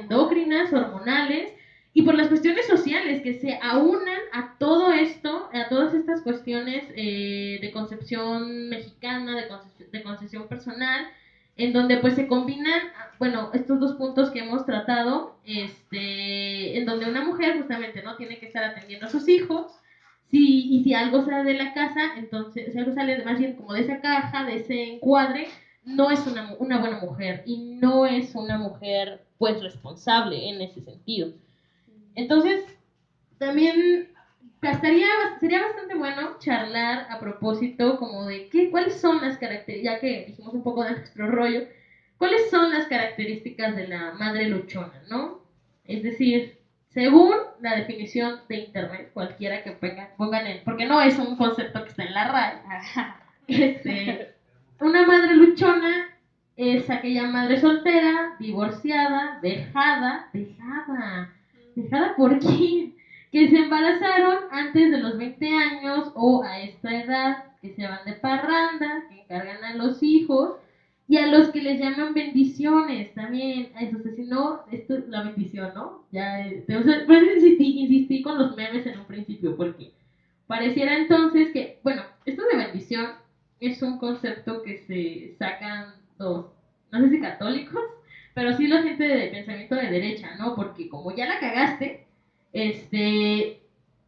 [0.72, 1.52] hormonales,
[1.96, 6.84] y por las cuestiones sociales que se aunan a todo esto, a todas estas cuestiones
[6.94, 11.06] eh, de concepción mexicana, de, conce- de concepción personal,
[11.56, 12.82] en donde pues se combinan,
[13.18, 18.38] bueno, estos dos puntos que hemos tratado, este, en donde una mujer justamente no tiene
[18.38, 19.72] que estar atendiendo a sus hijos,
[20.30, 23.72] si, y si algo sale de la casa, entonces, si algo sale más bien como
[23.72, 25.48] de esa caja, de ese encuadre,
[25.84, 30.82] no es una, una buena mujer y no es una mujer pues responsable en ese
[30.82, 31.32] sentido.
[32.16, 32.64] Entonces,
[33.38, 34.08] también
[34.60, 35.06] gastaría,
[35.38, 40.24] sería bastante bueno charlar a propósito como de qué, cuáles son las características, ya que
[40.26, 41.60] dijimos un poco de nuestro rollo,
[42.18, 45.42] cuáles son las características de la madre luchona, ¿no?
[45.84, 51.18] Es decir, según la definición de internet, cualquiera que pongan, pongan en, porque no es
[51.18, 52.62] un concepto que está en la RAE,
[53.48, 54.34] este,
[54.80, 56.08] una madre luchona
[56.56, 61.35] es aquella madre soltera, divorciada, dejada, dejada,
[61.76, 62.96] dejada por quién,
[63.30, 68.04] que se embarazaron antes de los 20 años o a esta edad, que se van
[68.04, 70.56] de parranda, que encargan a los hijos
[71.08, 73.70] y a los que les llaman bendiciones también.
[73.76, 76.04] A eso, si no, esto es la bendición, ¿no?
[76.10, 79.92] Ya, este, o sea, por eso insistí, insistí con los memes en un principio, porque
[80.46, 83.06] pareciera entonces que, bueno, esto de bendición
[83.60, 86.46] es un concepto que se sacan los,
[86.90, 87.82] no sé si católicos,
[88.36, 90.54] pero sí la gente de pensamiento de derecha, ¿no?
[90.54, 92.04] Porque como ya la cagaste,
[92.52, 93.62] este,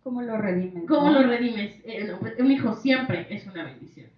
[0.04, 0.84] ¿Cómo lo redimes?
[0.86, 1.22] ¿cómo no?
[1.22, 1.80] lo redimes?
[1.86, 4.10] Eh, no, pues, un hijo siempre es una bendición.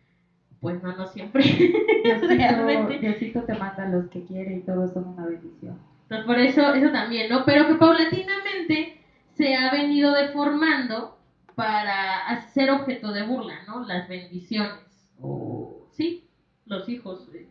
[0.61, 1.44] Pues no, no siempre.
[2.05, 2.99] Diosito.
[3.01, 5.79] Diosito te manda a los que quiere y todos son una bendición.
[6.03, 7.44] Entonces, por eso, eso también, ¿no?
[7.44, 9.01] Pero que paulatinamente
[9.37, 11.16] se ha venido deformando
[11.55, 13.87] para ser objeto de burla, ¿no?
[13.87, 14.81] Las bendiciones.
[15.20, 16.25] O, sí,
[16.66, 17.29] los hijos.
[17.33, 17.46] eh,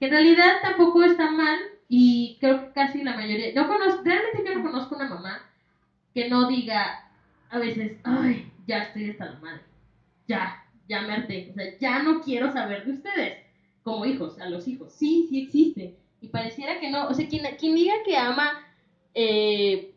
[0.00, 1.56] Que en realidad tampoco está mal
[1.88, 3.54] y creo que casi la mayoría.
[3.54, 5.42] No conozco, realmente yo no conozco una mamá
[6.14, 7.04] que no diga
[7.50, 9.62] a veces, ay, ya estoy hasta la madre.
[10.26, 11.48] Ya, ya me harté.
[11.50, 13.38] O sea, ya no quiero saber de ustedes.
[13.82, 14.92] Como hijos, a los hijos.
[14.92, 15.94] Sí, sí existe.
[16.20, 17.06] Y pareciera que no.
[17.08, 18.50] O sea, quien, quien diga que ama.
[19.14, 19.92] Eh,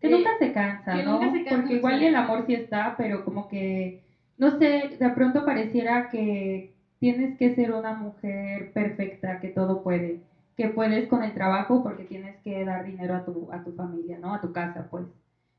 [0.00, 1.14] Que eh, nunca se cansa, ¿no?
[1.14, 4.02] nunca se cansa, Porque igual el amor sí está, pero como que,
[4.38, 10.20] no sé, de pronto pareciera que tienes que ser una mujer perfecta, que todo puede,
[10.56, 14.18] que puedes con el trabajo porque tienes que dar dinero a tu, a tu familia,
[14.18, 14.32] ¿no?
[14.34, 15.08] A tu casa, pues.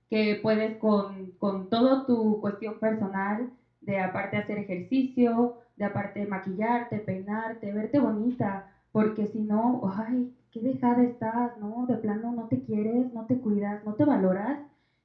[0.10, 3.50] Que puedes con, con todo tu cuestión personal,
[3.82, 10.62] de aparte hacer ejercicio, de aparte maquillarte, peinarte, verte bonita, porque si no, ay, qué
[10.62, 11.86] dejada estás, ¿no?
[11.86, 14.60] De plano no te quieres, no te cuidas, no te valoras,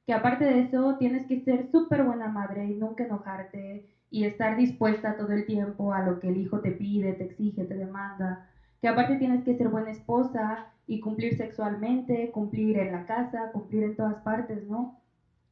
[0.07, 4.57] que aparte de eso tienes que ser súper buena madre y nunca enojarte y estar
[4.57, 8.39] dispuesta todo el tiempo a lo que el hijo te pide, te exige, te demanda,
[8.83, 13.85] que aparte tienes que ser buena esposa y cumplir sexualmente, cumplir en la casa, cumplir
[13.85, 14.99] en todas partes, ¿no?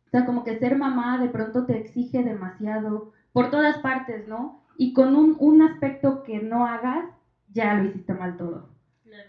[0.06, 4.60] O sea, como que ser mamá de pronto te exige demasiado por todas partes, ¿no?
[4.76, 7.06] Y con un, un aspecto que no hagas,
[7.54, 8.66] ya lo hiciste mal todo.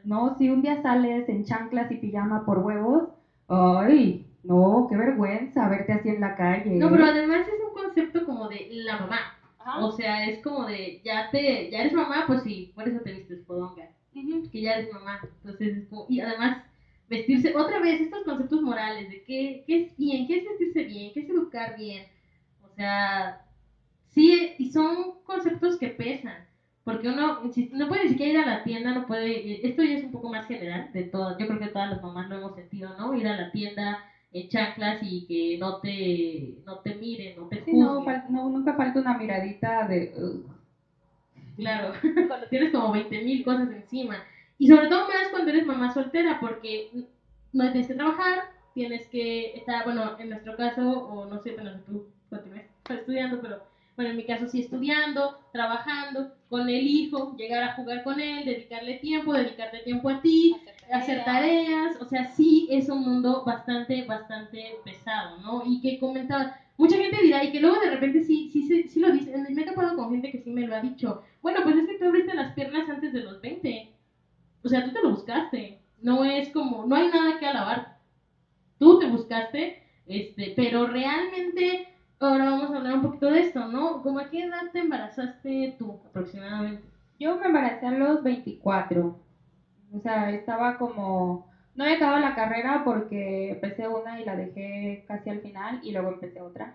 [0.04, 0.36] ¿no?
[0.38, 3.04] Si un día sales en chanclas y pijama por huevos,
[3.48, 6.78] ay, no, qué vergüenza verte así en la calle.
[6.78, 9.20] No, pero además es un concepto como de la mamá.
[9.60, 9.86] Ajá.
[9.86, 13.12] O sea, es como de, ya te, ya eres mamá, pues sí, por eso te
[13.12, 13.91] vistes podonga.
[14.52, 15.20] Que ya eres mamá.
[15.38, 16.58] Entonces, es como, y además,
[17.10, 21.12] vestirse, otra vez, estos conceptos morales de qué, qué es bien, qué es vestirse bien,
[21.14, 22.06] qué es educar bien.
[22.62, 23.38] O sea,
[24.08, 26.46] sí, y son conceptos que pesan.
[26.84, 29.94] Porque uno, si, no puede ni siquiera ir a la tienda, no puede, esto ya
[29.96, 32.54] es un poco más general de todo, yo creo que todas las mamás lo hemos
[32.56, 33.14] sentido, ¿no?
[33.14, 34.00] Ir a la tienda
[34.32, 38.04] en chanclas y que no te, no te miren, no te Sí, no, juzguen.
[38.04, 40.10] fal- no, nunca falta una miradita de...
[40.14, 40.56] "Ugh".
[41.56, 41.94] Claro,
[42.28, 44.24] cuando tienes como 20 mil cosas encima.
[44.58, 46.92] Y sobre todo más cuando eres mamá soltera, porque
[47.54, 51.72] no tienes que trabajar, tienes que estar, bueno, en nuestro caso, o no sé, bueno,
[51.86, 53.64] tú continúes estudiando, pero
[53.96, 58.46] bueno, en mi caso sí estudiando, trabajando, con el hijo, llegar a jugar con él,
[58.46, 60.56] dedicarle tiempo, dedicarte tiempo a ti,
[60.92, 65.64] hacer tareas, o sea, sí es un mundo bastante, bastante pesado, ¿no?
[65.66, 69.00] Y que comentaba, mucha gente dirá, y que luego de repente sí, sí, sí, sí
[69.00, 71.76] lo dice, me he topado con gente que sí me lo ha dicho, bueno, pues
[71.76, 73.94] es que tú abriste las piernas antes de los 20,
[74.64, 78.00] o sea, tú te lo buscaste, no es como, no hay nada que alabar,
[78.80, 81.88] tú te buscaste, este, pero realmente,
[82.20, 84.02] ahora vamos a hablar un poquito de esto, ¿no?
[84.02, 86.84] ¿Cómo a qué edad te embarazaste tú aproximadamente?
[87.20, 89.16] Yo me embaracé a los 24.
[89.94, 91.51] O sea, estaba como...
[91.76, 95.92] No había acabado la carrera porque empecé una y la dejé casi al final y
[95.92, 96.74] luego empecé otra.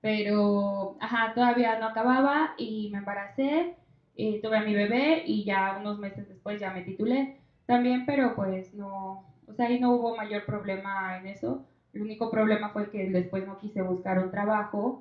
[0.00, 3.68] Pero, ajá, todavía no acababa y me embaracé,
[4.14, 7.28] y tuve a mi bebé y ya unos meses después ya me titulé
[7.66, 11.58] también, pero pues no, o sea, ahí no hubo mayor problema en eso.
[11.92, 14.96] El único problema fue que después no quise buscar un trabajo.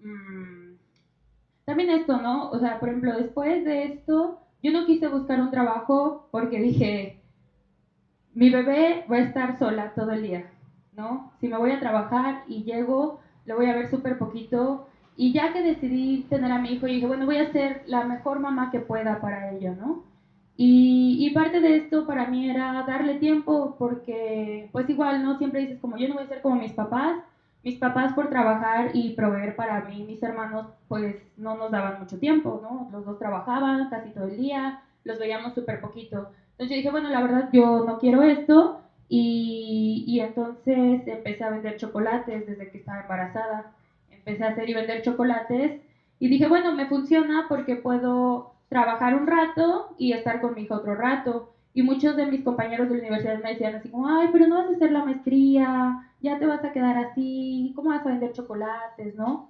[0.00, 0.74] Mm,
[1.64, 2.48] también esto, ¿no?
[2.50, 7.12] O sea, por ejemplo, después de esto, yo no quise buscar un trabajo porque dije,
[8.34, 10.50] mi bebé va a estar sola todo el día,
[10.92, 11.32] ¿no?
[11.40, 14.86] Si me voy a trabajar y llego, le voy a ver súper poquito.
[15.16, 18.40] Y ya que decidí tener a mi hijo, dije, bueno, voy a ser la mejor
[18.40, 20.04] mamá que pueda para ello, ¿no?
[20.56, 25.38] Y, y parte de esto para mí era darle tiempo, porque pues igual, ¿no?
[25.38, 27.16] Siempre dices, como yo no voy a ser como mis papás,
[27.62, 32.18] mis papás por trabajar y proveer para mí, mis hermanos, pues no nos daban mucho
[32.18, 32.88] tiempo, ¿no?
[32.92, 36.28] Los dos trabajaban casi todo el día, los veíamos súper poquito.
[36.54, 41.76] Entonces yo dije, bueno, la verdad yo no quiero esto y, entonces empecé a vender
[41.76, 43.72] chocolates desde que estaba embarazada.
[44.10, 45.82] Empecé a hacer y vender chocolates
[46.20, 50.76] y dije, bueno, me funciona porque puedo trabajar un rato y estar con mi hijo
[50.76, 51.48] otro rato.
[51.74, 54.54] Y muchos de mis compañeros de la universidad me decían así como, ay, pero no
[54.56, 58.30] vas a hacer la maestría, ya te vas a quedar así, ¿cómo vas a vender
[58.32, 59.48] chocolates, no?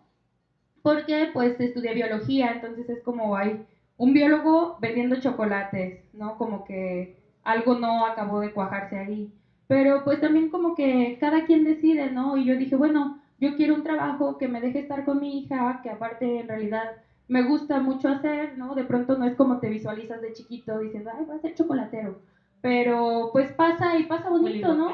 [0.82, 3.58] Porque pues estudié biología, entonces es como hay
[3.96, 6.36] un biólogo vendiendo chocolates, ¿no?
[6.36, 9.30] Como que algo no acabó de cuajarse ahí.
[9.66, 12.36] Pero pues también como que cada quien decide, ¿no?
[12.36, 15.80] Y yo dije, bueno, yo quiero un trabajo que me deje estar con mi hija,
[15.82, 16.96] que aparte en realidad
[17.28, 18.74] me gusta mucho hacer, ¿no?
[18.74, 22.18] De pronto no es como te visualizas de chiquito diciendo, ay, voy a ser chocolatero.
[22.60, 24.88] Pero pues pasa y pasa bonito, ¿no?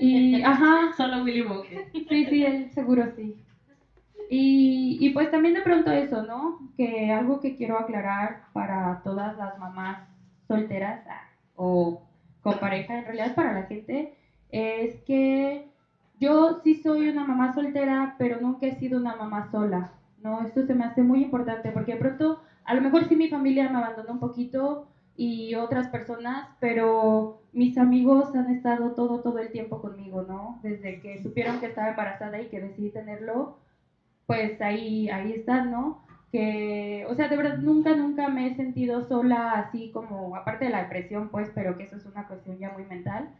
[0.00, 1.80] Y, ajá, Solo Willy Wonka.
[2.08, 3.36] Sí, sí, él seguro sí.
[4.30, 6.58] Y, y pues también de pronto eso, ¿no?
[6.76, 9.98] Que algo que quiero aclarar para todas las mamás
[10.46, 11.22] solteras ah,
[11.56, 12.02] o
[12.42, 14.12] con pareja, en realidad para la gente,
[14.50, 15.68] es que
[16.20, 20.42] yo sí soy una mamá soltera, pero nunca he sido una mamá sola, ¿no?
[20.42, 23.68] Esto se me hace muy importante porque de pronto, a lo mejor sí mi familia
[23.68, 24.86] me abandonó un poquito
[25.16, 30.58] y otras personas, pero mis amigos han estado todo, todo el tiempo conmigo, ¿no?
[30.62, 33.56] Desde que supieron que estaba embarazada y que decidí tenerlo,
[34.28, 35.98] pues ahí, ahí están, ¿no?
[36.32, 40.70] Que, o sea, de verdad nunca, nunca me he sentido sola así como, aparte de
[40.72, 43.30] la depresión, pues, pero que eso es una cuestión ya muy mental.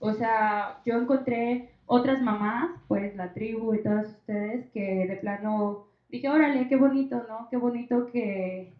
[0.00, 5.86] O sea, yo encontré otras mamás, pues la tribu y todas ustedes, que de plano
[6.08, 7.48] dije, órale, qué bonito, ¿no?
[7.48, 8.72] Qué bonito que,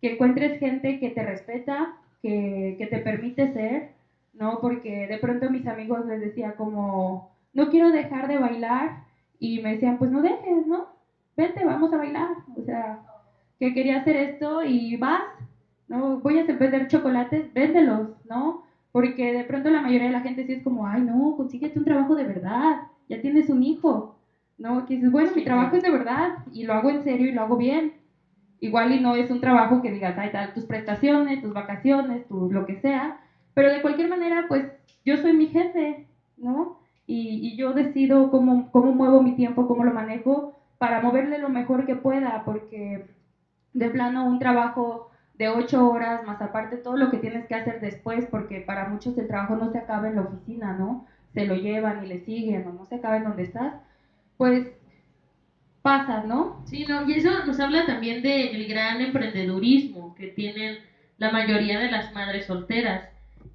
[0.00, 3.92] que encuentres gente que te respeta, que, que te permite ser,
[4.32, 4.58] ¿no?
[4.60, 9.04] Porque de pronto mis amigos les decía como, no quiero dejar de bailar,
[9.38, 10.93] y me decían, pues no dejes, ¿no?
[11.36, 12.28] Vente, vamos a bailar.
[12.56, 13.00] O sea,
[13.58, 15.22] que quería hacer esto y vas,
[15.88, 16.18] ¿no?
[16.18, 18.62] Voy a vender chocolates, véndelos, ¿no?
[18.92, 21.84] Porque de pronto la mayoría de la gente sí es como, ay, no, consíguete un
[21.84, 24.14] trabajo de verdad, ya tienes un hijo,
[24.58, 24.86] ¿no?
[24.86, 27.42] Que dices, bueno, mi trabajo es de verdad y lo hago en serio y lo
[27.42, 27.92] hago bien.
[28.60, 32.50] Igual y no es un trabajo que digas, ay, tal, tus prestaciones, tus vacaciones, tu
[32.50, 33.18] lo que sea,
[33.52, 34.64] pero de cualquier manera, pues
[35.04, 36.06] yo soy mi jefe,
[36.36, 36.78] ¿no?
[37.06, 41.48] Y, y yo decido cómo, cómo muevo mi tiempo, cómo lo manejo, para moverle lo
[41.48, 43.06] mejor que pueda, porque
[43.72, 47.80] de plano un trabajo de ocho horas, más aparte todo lo que tienes que hacer
[47.80, 51.04] después, porque para muchos el trabajo no se acaba en la oficina, ¿no?
[51.32, 53.74] Se lo llevan y le siguen, o no se acaba en donde estás,
[54.36, 54.64] pues
[55.82, 56.56] pasa, ¿no?
[56.64, 60.78] Sí, no, y eso nos habla también del gran emprendedurismo que tienen
[61.18, 63.02] la mayoría de las madres solteras,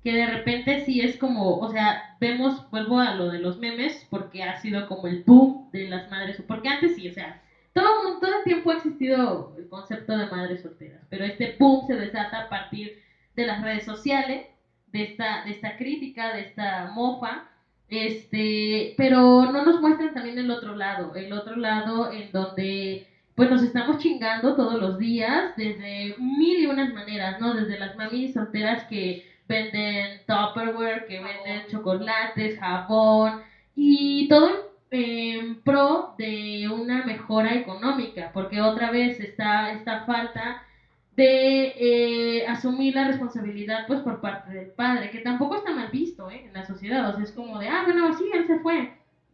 [0.03, 4.07] que de repente sí es como, o sea, vemos, vuelvo a lo de los memes,
[4.09, 7.41] porque ha sido como el boom de las madres, porque antes sí, o sea,
[7.73, 11.95] todo, todo el tiempo ha existido el concepto de madres solteras, pero este boom se
[11.95, 12.93] desata a partir
[13.35, 14.45] de las redes sociales,
[14.87, 17.43] de esta, de esta crítica, de esta mofa,
[17.87, 23.03] este, pero no nos muestran también el otro lado, el otro lado en donde
[23.35, 27.53] pues nos estamos chingando todos los días desde mil y unas maneras, ¿no?
[27.53, 33.41] Desde las mamis solteras que venden Tupperware, que venden chocolates, jabón
[33.75, 40.63] y todo en pro de una mejora económica, porque otra vez está esta falta
[41.15, 46.29] de eh, asumir la responsabilidad pues por parte del padre, que tampoco está mal visto
[46.29, 46.45] ¿eh?
[46.45, 48.93] en la sociedad, o sea, es como de, ah, bueno, sí, él se fue,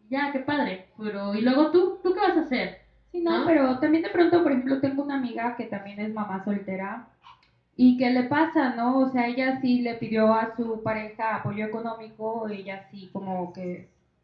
[0.09, 1.99] ya, qué padre, pero ¿y luego tú?
[2.01, 2.79] ¿Tú qué vas a hacer?
[3.11, 6.43] Sí, no, pero también de pronto, por ejemplo, tengo una amiga que también es mamá
[6.43, 7.07] soltera
[7.77, 8.99] y qué le pasa, ¿no?
[8.99, 13.83] O sea, ella sí le pidió a su pareja apoyo económico, ella sí como que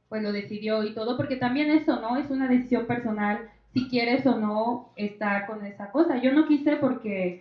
[0.09, 2.17] pues lo decidió y todo, porque también eso, ¿no?
[2.17, 3.41] Es una decisión personal
[3.73, 6.17] si quieres o no estar con esa cosa.
[6.17, 7.33] Yo no quise porque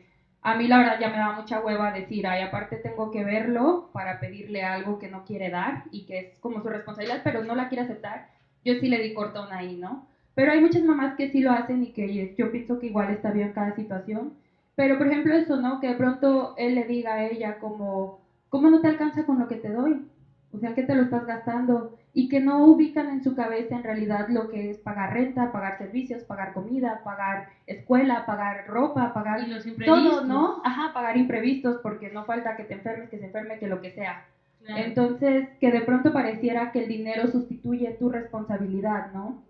[0.43, 3.83] a mí la verdad ya me da mucha hueva decir, ay, aparte tengo que verlo
[3.93, 7.55] para pedirle algo que no quiere dar y que es como su responsabilidad, pero no
[7.55, 8.23] la quiere aceptar.
[8.65, 9.99] Yo sí le di cortón ahí, ¿no?
[10.35, 13.31] Pero hay muchas mamás que sí lo hacen y que yo pienso que igual está
[13.33, 14.33] bien cada situación.
[14.77, 15.81] Pero por ejemplo eso, ¿no?
[15.81, 19.49] Que de pronto él le diga a ella como, ¿cómo no te alcanza con lo
[19.49, 20.07] que te doy?
[20.53, 21.97] O sea, ¿qué te lo estás gastando?
[22.13, 25.79] Y que no ubican en su cabeza en realidad lo que es pagar renta, pagar
[25.79, 30.61] servicios, pagar comida, pagar escuela, pagar ropa, pagar Y los todo, ¿no?
[30.65, 33.93] Ajá, pagar imprevistos porque no falta que te enfermes, que se enferme, que lo que
[33.93, 34.25] sea.
[34.65, 34.83] Claro.
[34.83, 39.43] Entonces, que de pronto pareciera que el dinero sustituye tu responsabilidad, ¿no?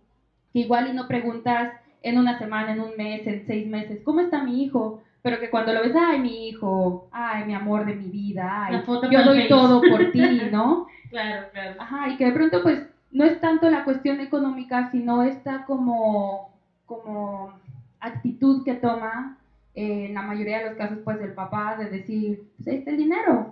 [0.53, 4.21] Que igual y no preguntas en una semana, en un mes, en seis meses, ¿cómo
[4.21, 5.03] está mi hijo?
[5.23, 8.83] Pero que cuando lo ves, ay, mi hijo, ay, mi amor de mi vida, ay,
[9.11, 10.87] yo doy todo por ti, ¿no?
[11.11, 11.75] Claro, claro.
[11.79, 16.49] Ajá, y que de pronto pues no es tanto la cuestión económica, sino esta como,
[16.87, 17.53] como
[17.99, 19.31] actitud que toma
[19.75, 22.91] eh, en la mayoría de los casos pues el papá de decir, pues ahí está
[22.91, 23.47] el dinero,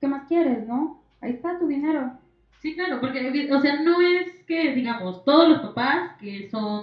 [0.00, 0.90] ¿qué más quieres, no?
[1.20, 2.12] Ahí está tu dinero.
[2.60, 6.82] Sí, claro, porque, o sea, no es que, digamos, todos los papás que son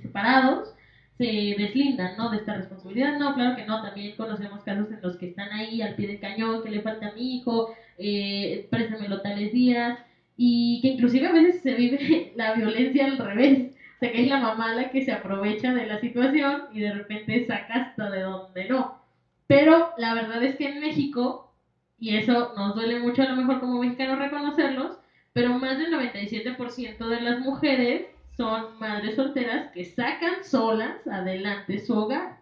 [0.00, 0.72] separados
[1.18, 2.30] se deslindan, ¿no?
[2.30, 3.18] De esta responsabilidad.
[3.18, 3.82] No, claro que no.
[3.82, 7.08] También conocemos casos en los que están ahí al pie del cañón, que le falta
[7.08, 9.98] a mi hijo, eh, préstamelo tales días,
[10.36, 13.72] y que inclusive a veces se vive la violencia al revés.
[13.96, 16.92] O sea, que es la mamá la que se aprovecha de la situación y de
[16.92, 19.02] repente saca hasta de donde no.
[19.48, 21.52] Pero la verdad es que en México,
[21.98, 24.98] y eso nos duele mucho a lo mejor como mexicanos reconocerlos,
[25.32, 28.06] pero más del 97% de las mujeres
[28.38, 32.38] son madres solteras que sacan solas adelante su hogar.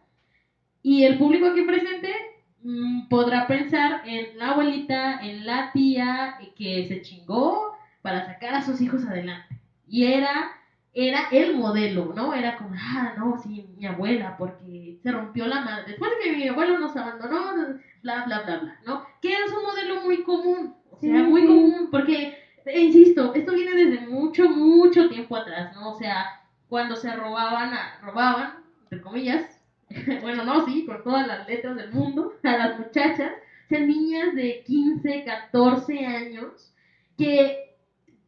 [0.83, 2.13] Y el público aquí presente
[2.63, 8.55] mm, podrá pensar en la abuelita, en la tía eh, que se chingó para sacar
[8.55, 9.61] a sus hijos adelante.
[9.89, 10.53] Y era,
[10.95, 12.35] era el modelo, ¿no?
[12.35, 15.85] Era como, ah, no, sí, mi abuela, porque se rompió la madre.
[15.89, 17.55] Después de que mi abuelo nos abandonó,
[18.03, 19.05] bla, bla, bla, bla, ¿no?
[19.21, 20.77] Que es un modelo muy común.
[20.91, 21.47] O sea, Sí, muy sí.
[21.47, 25.93] común, porque e insisto, esto viene desde mucho, mucho tiempo atrás, ¿no?
[25.93, 29.63] O sea, cuando se robaban, robaban, entre comillas,
[30.23, 33.33] bueno, no, sí, con todas las letras del mundo, a las muchachas,
[33.67, 36.73] o sea, niñas de 15, 14 años,
[37.17, 37.77] que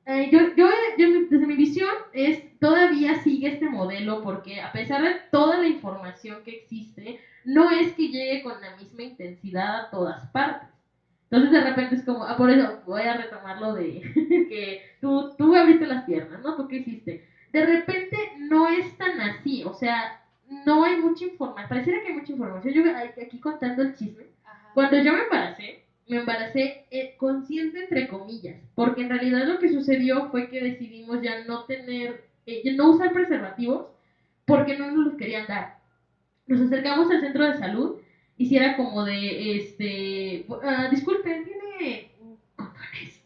[0.06, 5.02] eh, yo, yo, yo, desde mi visión, es todavía sigue este modelo, porque a pesar
[5.02, 9.90] de toda la información que existe, no es que llegue con la misma intensidad a
[9.90, 10.77] todas partes.
[11.30, 14.00] Entonces de repente es como, ah, por eso voy a retomar lo de
[14.48, 16.56] que tú, tú abriste las piernas, ¿no?
[16.56, 17.28] ¿Tú qué hiciste?
[17.52, 20.22] De repente no es tan así, o sea,
[20.64, 22.74] no hay mucha información, pareciera que hay mucha información.
[22.74, 22.82] Yo
[23.22, 24.24] aquí contando el chisme,
[24.74, 29.68] cuando yo me embaracé, me embaracé eh, consciente entre comillas, porque en realidad lo que
[29.68, 33.88] sucedió fue que decidimos ya no tener, eh, no usar preservativos
[34.46, 35.78] porque no nos los querían dar.
[36.46, 37.98] Nos acercamos al centro de salud
[38.38, 42.12] y si era como de, este, ah, disculpen, tiene
[42.54, 43.20] condones.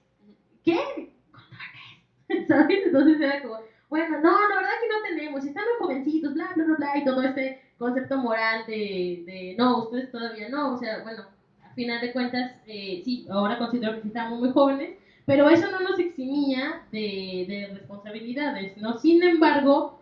[0.64, 1.12] ¿Qué?
[1.30, 2.48] Condones.
[2.48, 2.86] ¿Sabes?
[2.86, 3.58] Entonces era como,
[3.90, 7.04] bueno, no, la verdad que no tenemos, están muy jovencitos, bla, bla, bla, bla, y
[7.04, 11.24] todo este concepto moral de, de no, ustedes todavía no, o sea, bueno,
[11.62, 14.96] a final de cuentas, eh, sí, ahora considero que estamos muy jóvenes,
[15.26, 18.98] pero eso no nos eximía de, de responsabilidades, ¿no?
[18.98, 20.00] Sin embargo,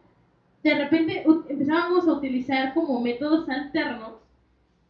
[0.62, 4.19] de repente empezábamos a utilizar como métodos alternos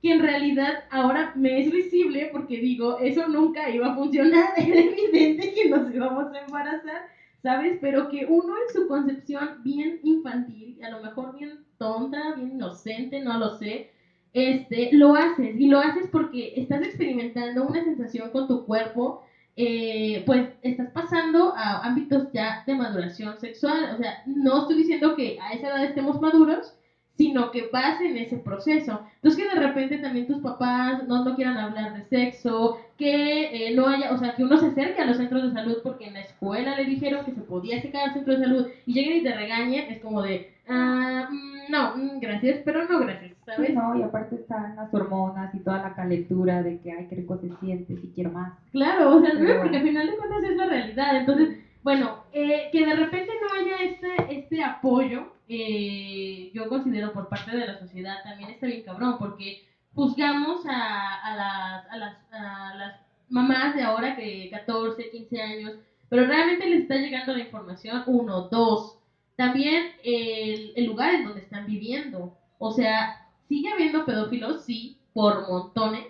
[0.02, 4.80] que en realidad ahora me es visible porque digo, eso nunca iba a funcionar, era
[4.80, 7.02] evidente que nos íbamos a embarazar,
[7.42, 7.78] ¿sabes?
[7.80, 13.20] Pero que uno en su concepción bien infantil, a lo mejor bien tonta, bien inocente,
[13.20, 13.90] no lo sé,
[14.32, 19.24] este, lo haces y lo haces porque estás experimentando una sensación con tu cuerpo
[19.62, 23.94] eh, pues estás pasando a ámbitos ya de maduración sexual.
[23.94, 26.74] O sea, no estoy diciendo que a esa edad estemos maduros,
[27.20, 29.02] sino que vas en ese proceso.
[29.16, 33.74] Entonces que de repente también tus papás no, no quieran hablar de sexo, que eh,
[33.76, 36.14] no haya, o sea, que uno se acerque a los centros de salud porque en
[36.14, 39.22] la escuela le dijeron que se podía acercar al centro de salud y lleguen y
[39.22, 43.66] te regañen, es como de, ah, mm, no, mm, gracias, pero no gracias, ¿sabes?
[43.66, 47.16] Sí, no, y aparte están las hormonas y toda la calentura de que, ay, qué
[47.16, 48.54] rico se siente, si quiero más.
[48.72, 51.16] Claro, o sea, porque al final de cuentas es la realidad.
[51.16, 57.28] Entonces, bueno, eh, que de repente no haya este, este apoyo, eh, yo considero por
[57.28, 62.16] parte de la sociedad también está bien cabrón, porque juzgamos a, a, las, a, las,
[62.32, 65.72] a las mamás de ahora que 14, 15 años,
[66.08, 69.00] pero realmente les está llegando la información, uno, dos,
[69.34, 72.36] también el, el lugar en donde están viviendo.
[72.58, 76.06] O sea, sigue habiendo pedófilos, sí, por montones.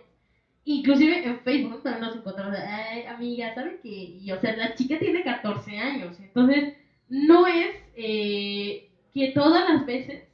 [0.65, 3.89] Inclusive en Facebook también nos encontramos, ay, amiga, ¿saben qué?
[3.89, 6.75] Y, o sea, la chica tiene 14 años, entonces
[7.09, 10.25] no es eh, que todas las veces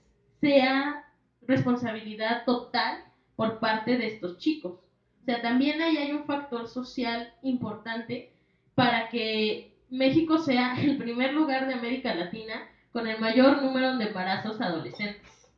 [0.41, 1.05] sea
[1.43, 3.05] responsabilidad total
[3.37, 4.81] por parte de estos chicos.
[5.23, 8.33] O sea, también ahí hay un factor social importante
[8.75, 14.07] para que México sea el primer lugar de América Latina con el mayor número de
[14.07, 15.51] embarazos adolescentes.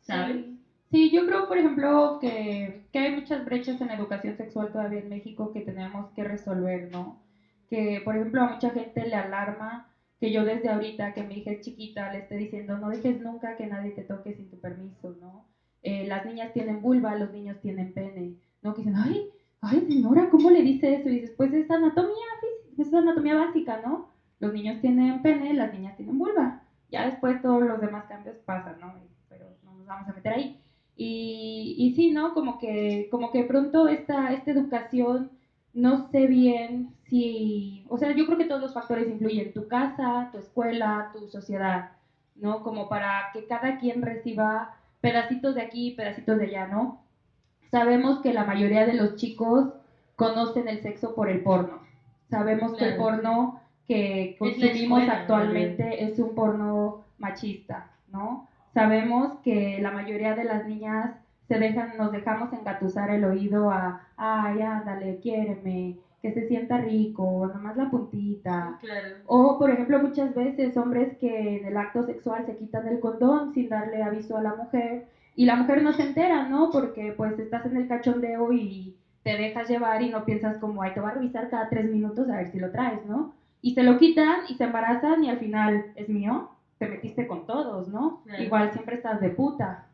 [0.00, 0.36] ¿Sabes?
[0.36, 0.52] Sí.
[0.92, 5.08] Sí, yo creo, por ejemplo, que, que hay muchas brechas en educación sexual todavía en
[5.08, 7.18] México que tenemos que resolver, ¿no?
[7.70, 9.88] Que, por ejemplo, a mucha gente le alarma
[10.22, 13.56] que yo desde ahorita, que mi hija es chiquita, le esté diciendo, no dejes nunca
[13.56, 15.48] que nadie te toque sin tu permiso, ¿no?
[15.82, 18.74] Eh, las niñas tienen vulva, los niños tienen pene, ¿no?
[18.74, 19.20] Que dicen, ay,
[19.62, 21.10] ay, señora, ¿cómo le dice eso?
[21.10, 22.26] Y dices, pues es anatomía
[22.78, 24.06] es anatomía básica, ¿no?
[24.40, 26.56] Los niños tienen pene, las niñas tienen vulva.
[26.90, 28.94] Ya después todos los demás cambios pasan, ¿no?
[29.28, 30.56] Pero no nos vamos a meter ahí.
[30.96, 32.32] Y, y sí, ¿no?
[32.32, 35.30] Como que, como que pronto esta, esta educación,
[35.74, 40.28] no sé bien si, o sea, yo creo que todos los factores influyen, tu casa,
[40.32, 41.92] tu escuela, tu sociedad,
[42.36, 42.62] ¿no?
[42.62, 47.02] Como para que cada quien reciba pedacitos de aquí, pedacitos de allá, ¿no?
[47.70, 49.68] Sabemos que la mayoría de los chicos
[50.16, 51.80] conocen el sexo por el porno.
[52.30, 58.48] Sabemos que el porno que consumimos escuela, actualmente es un porno machista, ¿no?
[58.74, 61.12] Sabemos que la mayoría de las niñas
[61.52, 67.50] se dejan, nos dejamos engatusar el oído a, ay, ándale, quiéreme, que se sienta rico,
[67.52, 68.78] nomás la puntita.
[68.80, 69.16] Claro.
[69.26, 73.52] O, por ejemplo, muchas veces hombres que en el acto sexual se quitan el condón
[73.52, 75.04] sin darle aviso a la mujer
[75.36, 76.70] y la mujer no se entera, ¿no?
[76.70, 80.94] Porque pues estás en el cachondeo y te dejas llevar y no piensas como, ay,
[80.94, 83.34] te va a revisar cada tres minutos a ver si lo traes, ¿no?
[83.60, 86.48] Y se lo quitan y se embarazan y al final, ¿es mío?
[86.78, 88.22] Te metiste con todos, ¿no?
[88.24, 88.42] Claro.
[88.42, 89.84] Igual siempre estás de puta.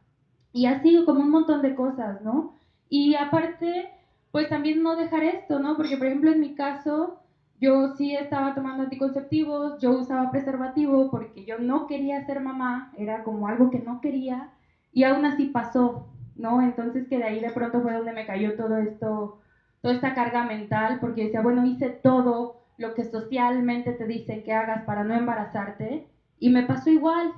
[0.52, 2.54] Y así como un montón de cosas, ¿no?
[2.88, 3.90] Y aparte,
[4.30, 5.76] pues también no dejar esto, ¿no?
[5.76, 7.18] Porque, por ejemplo, en mi caso,
[7.60, 13.24] yo sí estaba tomando anticonceptivos, yo usaba preservativo porque yo no quería ser mamá, era
[13.24, 14.50] como algo que no quería
[14.92, 16.62] y aún así pasó, ¿no?
[16.62, 19.38] Entonces que de ahí de pronto fue donde me cayó todo esto,
[19.82, 24.52] toda esta carga mental porque decía, bueno, hice todo lo que socialmente te dicen que
[24.52, 26.06] hagas para no embarazarte
[26.38, 27.32] y me pasó igual.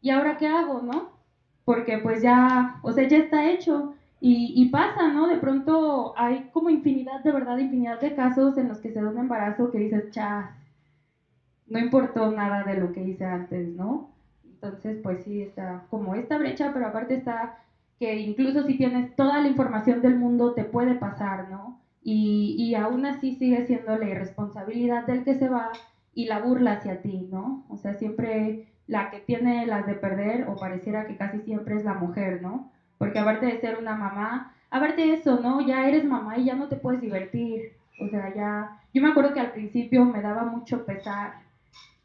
[0.00, 1.11] ¿Y ahora qué hago, no?
[1.64, 3.94] Porque pues ya, o sea, ya está hecho.
[4.20, 5.26] Y, y pasa, ¿no?
[5.26, 9.08] De pronto hay como infinidad, de verdad, infinidad de casos en los que se da
[9.10, 10.46] un embarazo que dices, chas,
[11.66, 14.12] no importó nada de lo que hice antes, ¿no?
[14.44, 17.58] Entonces, pues sí, está como esta brecha, pero aparte está
[17.98, 21.80] que incluso si tienes toda la información del mundo te puede pasar, ¿no?
[22.02, 25.70] Y, y aún así sigue siendo la irresponsabilidad del que se va
[26.14, 27.64] y la burla hacia ti, ¿no?
[27.68, 31.84] O sea, siempre la que tiene las de perder, o pareciera que casi siempre es
[31.84, 32.70] la mujer, ¿no?
[32.98, 35.60] Porque aparte de ser una mamá, aparte de eso, ¿no?
[35.66, 37.72] Ya eres mamá y ya no te puedes divertir.
[38.00, 38.78] O sea, ya...
[38.94, 41.32] Yo me acuerdo que al principio me daba mucho pesar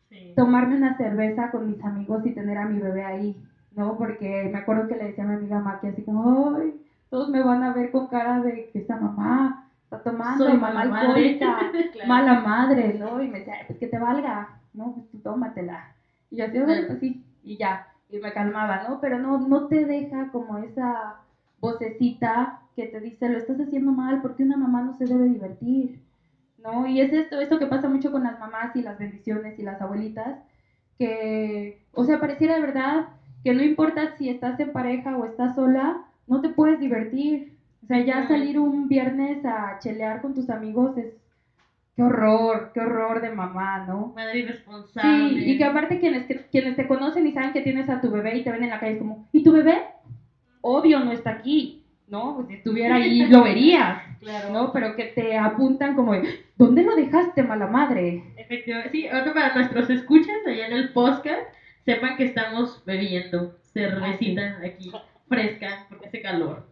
[0.09, 0.31] Sí.
[0.38, 3.35] tomarme una cerveza con mis amigos y tener a mi bebé ahí,
[3.75, 3.97] ¿no?
[3.97, 6.73] Porque me acuerdo que le decía a mi amiga Maki así como, ay,
[7.09, 10.73] todos me van a ver con cara de que esta mamá está tomando, Soy mamá
[10.85, 11.38] mala madre.
[11.91, 12.07] Claro.
[12.07, 13.21] mala madre, ¿no?
[13.21, 14.93] Y me decía, "Ay, pues que te valga, ¿no?
[14.93, 15.91] Pues tú tómatela.
[16.30, 18.99] Y yo así, bueno, pues sí, y ya, y me calmaba, ¿no?
[19.01, 21.15] Pero no, no te deja como esa
[21.59, 25.99] vocecita que te dice, lo estás haciendo mal, porque una mamá no se debe divertir,
[26.57, 26.86] ¿no?
[26.88, 29.82] Y es esto, esto que pasa mucho con las mamás y las bendiciones y las
[29.82, 30.39] abuelitas,
[30.97, 33.07] que, o sea, pareciera de verdad
[33.43, 37.57] que no importa si estás en pareja o estás sola, no te puedes divertir.
[37.84, 41.13] O sea, ya salir un viernes a chelear con tus amigos es,
[41.98, 44.14] qué horror, qué horror de mamá, ¿no?
[44.16, 45.30] Madre irresponsable.
[45.30, 48.12] Sí, y que aparte quienes te, quienes te conocen y saben que tienes a tu
[48.12, 49.82] bebé y te ven en la calle es como, ¿y tu bebé?
[50.62, 52.36] Obvio no está aquí, ¿no?
[52.36, 54.04] Pues si estuviera ahí lo verías.
[54.20, 54.52] Claro.
[54.52, 54.72] ¿no?
[54.74, 58.24] Pero que te apuntan como, de, ¿dónde lo dejaste, mala madre?
[58.38, 61.50] Efectivamente, sí, ahora para nuestros escuchas allá en el podcast,
[61.84, 64.91] sepan que estamos bebiendo cervecita aquí,
[65.28, 66.68] fresca, porque hace calor.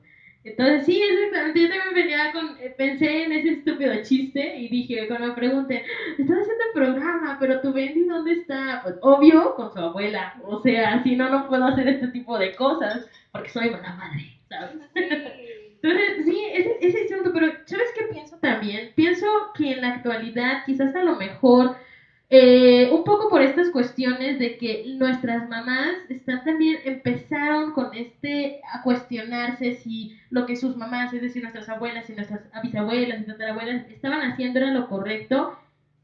[0.45, 5.07] Entonces, sí, exactamente, yo también venía con, eh, pensé en ese estúpido chiste y dije,
[5.07, 5.81] cuando me pregunten,
[6.19, 8.81] estás haciendo el programa, pero tu Bendy, ¿dónde está?
[8.83, 12.55] Pues, obvio, con su abuela, o sea, si no, no puedo hacer este tipo de
[12.55, 14.75] cosas, porque soy mala madre, ¿sabes?
[14.93, 18.91] Entonces, sí, ese, ese es cierto, pero ¿sabes qué pienso también?
[18.95, 19.25] Pienso
[19.57, 21.75] que en la actualidad, quizás a lo mejor,
[22.29, 28.61] eh, un poco por estas cuestiones de que nuestras mamás están también, empezaron con este,
[28.73, 33.25] a cuestionarse si lo que sus mamás, es decir, nuestras abuelas y nuestras bisabuelas y
[33.25, 35.57] tatarabuelas estaban haciendo era lo correcto,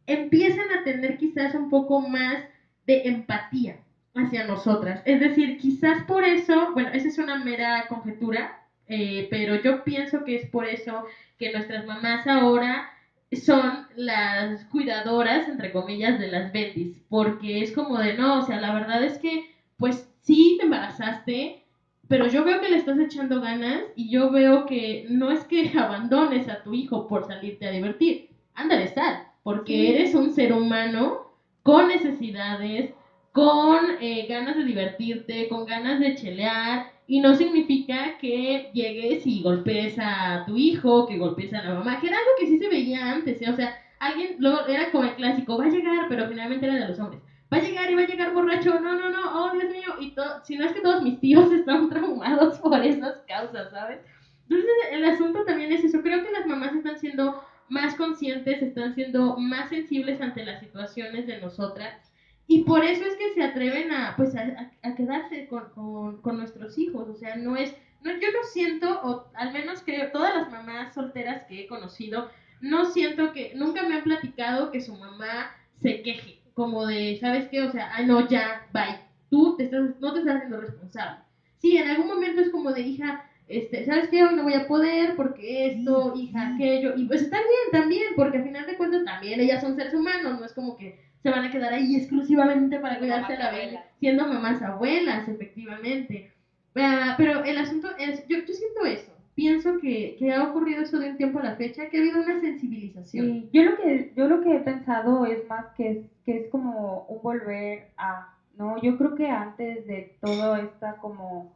[0.06, 2.44] empiezan a tener quizás un poco más
[2.86, 3.78] de empatía
[4.14, 5.02] hacia nosotras.
[5.06, 10.24] Es decir, quizás por eso, bueno, esa es una mera conjetura, eh, pero yo pienso
[10.24, 11.06] que es por eso
[11.40, 12.92] que nuestras mamás ahora
[13.32, 18.60] son las cuidadoras, entre comillas, de las Betis, porque es como de, no, o sea,
[18.60, 19.46] la verdad es que,
[19.78, 21.64] pues sí, te embarazaste,
[22.08, 25.72] pero yo veo que le estás echando ganas y yo veo que no es que
[25.80, 29.88] abandones a tu hijo por salirte a divertir, ándale, estar, porque Sí.
[29.88, 31.22] eres un ser humano
[31.64, 32.94] con necesidades,
[33.32, 39.41] con eh, ganas de divertirte, con ganas de chelear, y no significa que llegues y
[39.41, 42.70] golpees a tu hijo, que golpees a la mamá, que era algo que sí se
[42.70, 43.49] veía antes, ¿eh?
[43.49, 46.86] o sea, alguien, luego era como el clásico, va a llegar, pero finalmente era de
[46.86, 47.22] los hombres,
[47.53, 50.14] va a llegar y va a llegar borracho, no, no, no, oh Dios mío, y
[50.14, 53.99] to- si no es que todos mis tíos están traumados por esas causas, ¿sabes?
[54.43, 57.36] Entonces el asunto también es eso, creo que las mamás están siendo
[57.70, 62.11] más conscientes, están siendo más sensibles ante las situaciones de nosotras.
[62.54, 66.38] Y por eso es que se atreven a, pues, a, a- quedarse con, con, con
[66.38, 67.08] nuestros hijos.
[67.08, 67.74] O sea, no es,
[68.04, 72.28] no, yo no siento, o al menos creo, todas las mamás solteras que he conocido,
[72.60, 75.49] no siento que, nunca me han platicado que su mamá
[75.82, 77.62] se queje, como de, ¿sabes qué?
[77.62, 78.99] O sea, ay no, ya, bye,
[79.30, 81.20] tú te estás, no te estás haciendo responsable.
[81.60, 84.24] Sí, en algún momento es como de, hija, este, ¿sabes qué?
[84.26, 88.38] Hoy no voy a poder porque esto, hija, aquello, y pues está bien también, porque
[88.39, 91.46] al final de cuentas también ellas son seres humanos, no es como que se van
[91.46, 93.86] a quedar ahí exclusivamente para cuidarse la abuelas.
[94.00, 96.32] siendo mamás abuelas, efectivamente.
[96.76, 101.00] Ah, pero el asunto es, yo, yo siento eso, pienso que, que ha ocurrido eso
[101.00, 103.26] de un tiempo a la fecha, que ha habido una sensibilización.
[103.26, 106.50] Sí, yo lo que yo lo que he pensado es más que es, que es
[106.50, 111.54] como un volver a, no, yo creo que antes de todo esta como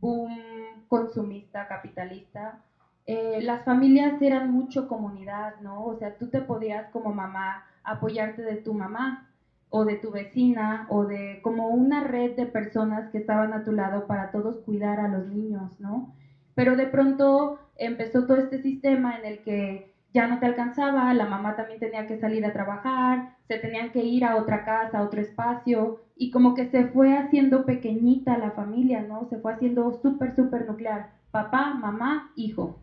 [0.00, 2.60] boom consumista capitalista,
[3.06, 5.84] eh, las familias eran mucho comunidad, ¿no?
[5.84, 9.26] O sea, tú te podías como mamá apoyarte de tu mamá
[9.70, 13.72] o de tu vecina o de como una red de personas que estaban a tu
[13.72, 16.14] lado para todos cuidar a los niños, ¿no?
[16.54, 21.26] Pero de pronto empezó todo este sistema en el que ya no te alcanzaba, la
[21.26, 25.02] mamá también tenía que salir a trabajar, se tenían que ir a otra casa, a
[25.02, 29.26] otro espacio, y como que se fue haciendo pequeñita la familia, ¿no?
[29.26, 31.04] Se fue haciendo súper, súper nuclear.
[31.30, 32.74] Papá, mamá, hijo,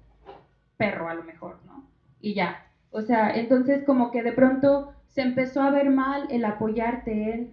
[0.78, 1.84] perro a lo mejor, ¿no?
[2.22, 2.60] Y ya.
[2.94, 7.52] O sea, entonces como que de pronto se empezó a ver mal el apoyarte en...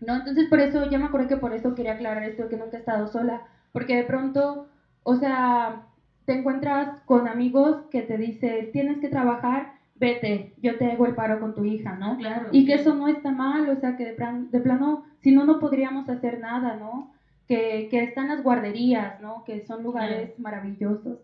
[0.00, 0.16] ¿No?
[0.16, 2.80] Entonces por eso, ya me acuerdo que por eso quería aclarar esto, que nunca he
[2.80, 3.42] estado sola,
[3.72, 4.66] porque de pronto,
[5.02, 5.86] o sea,
[6.26, 11.14] te encuentras con amigos que te dicen, tienes que trabajar, vete, yo te hago el
[11.14, 12.16] paro con tu hija, ¿no?
[12.18, 12.48] Claro.
[12.52, 15.44] Y que eso no está mal, o sea, que de, plan- de plano, si no,
[15.44, 17.10] no podríamos hacer nada, ¿no?
[17.46, 19.44] Que, que están las guarderías, ¿no?
[19.44, 21.18] Que son lugares maravillosos.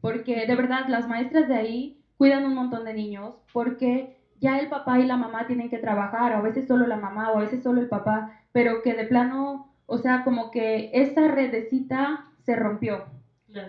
[0.00, 4.68] Porque de verdad, las maestras de ahí cuidan un montón de niños, porque ya el
[4.68, 7.42] papá y la mamá tienen que trabajar, o a veces solo la mamá, o a
[7.42, 12.56] veces solo el papá, pero que de plano, o sea, como que esa redecita se
[12.56, 13.04] rompió,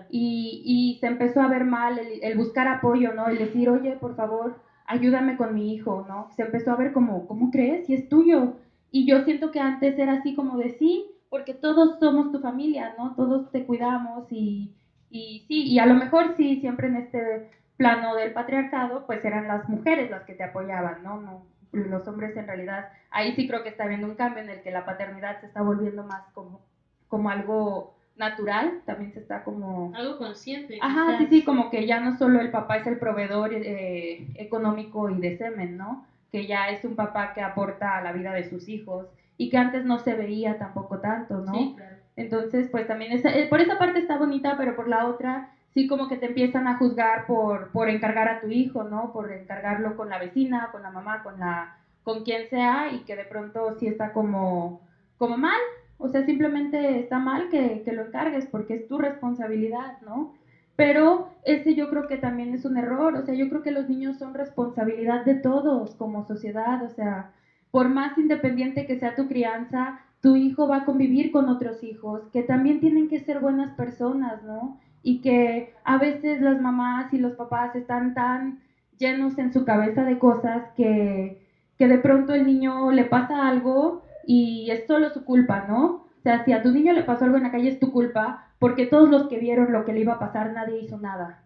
[0.08, 3.28] y, y se empezó a ver mal el, el buscar apoyo, ¿no?
[3.28, 6.28] El decir, oye, por favor, ayúdame con mi hijo, ¿no?
[6.36, 7.86] Se empezó a ver como, ¿cómo crees?
[7.86, 8.56] Si es tuyo.
[8.90, 12.94] Y yo siento que antes era así como de sí, porque todos somos tu familia,
[12.98, 13.14] ¿no?
[13.14, 14.74] Todos te cuidamos y,
[15.10, 17.42] y sí, y a lo mejor sí, siempre en este
[17.80, 21.18] plano del patriarcado, pues eran las mujeres las que te apoyaban, ¿no?
[21.18, 24.60] no los hombres en realidad, ahí sí creo que está habiendo un cambio en el
[24.60, 26.60] que la paternidad se está volviendo más como,
[27.08, 29.92] como algo natural, también se está como...
[29.94, 30.78] Algo consciente.
[30.82, 31.28] Ajá, sí, quizás.
[31.30, 35.36] sí, como que ya no solo el papá es el proveedor eh, económico y de
[35.38, 36.04] semen, ¿no?
[36.30, 39.06] Que ya es un papá que aporta a la vida de sus hijos
[39.38, 41.54] y que antes no se veía tampoco tanto, ¿no?
[41.54, 41.96] Sí, claro.
[42.16, 45.86] Entonces, pues también esa- eh, por esa parte está bonita, pero por la otra sí
[45.86, 49.12] como que te empiezan a juzgar por, por encargar a tu hijo, ¿no?
[49.12, 51.70] Por encargarlo con la vecina, con la mamá, con la
[52.02, 54.80] con quien sea y que de pronto sí está como
[55.18, 55.60] como mal,
[55.98, 60.30] o sea, simplemente está mal que, que lo encargues porque es tu responsabilidad, ¿no?
[60.76, 63.86] Pero ese yo creo que también es un error, o sea, yo creo que los
[63.88, 67.26] niños son responsabilidad de todos como sociedad, o sea,
[67.70, 72.28] por más independiente que sea tu crianza, tu hijo va a convivir con otros hijos
[72.32, 74.72] que también tienen que ser buenas personas, ¿no?
[75.02, 78.60] Y que a veces las mamás y los papás están tan
[78.98, 81.36] llenos en su cabeza de cosas que,
[81.78, 86.04] que de pronto el niño le pasa algo y es solo su culpa, ¿no?
[86.18, 88.44] O sea, si a tu niño le pasó algo en la calle es tu culpa,
[88.58, 91.38] porque todos los que vieron lo que le iba a pasar nadie hizo nada,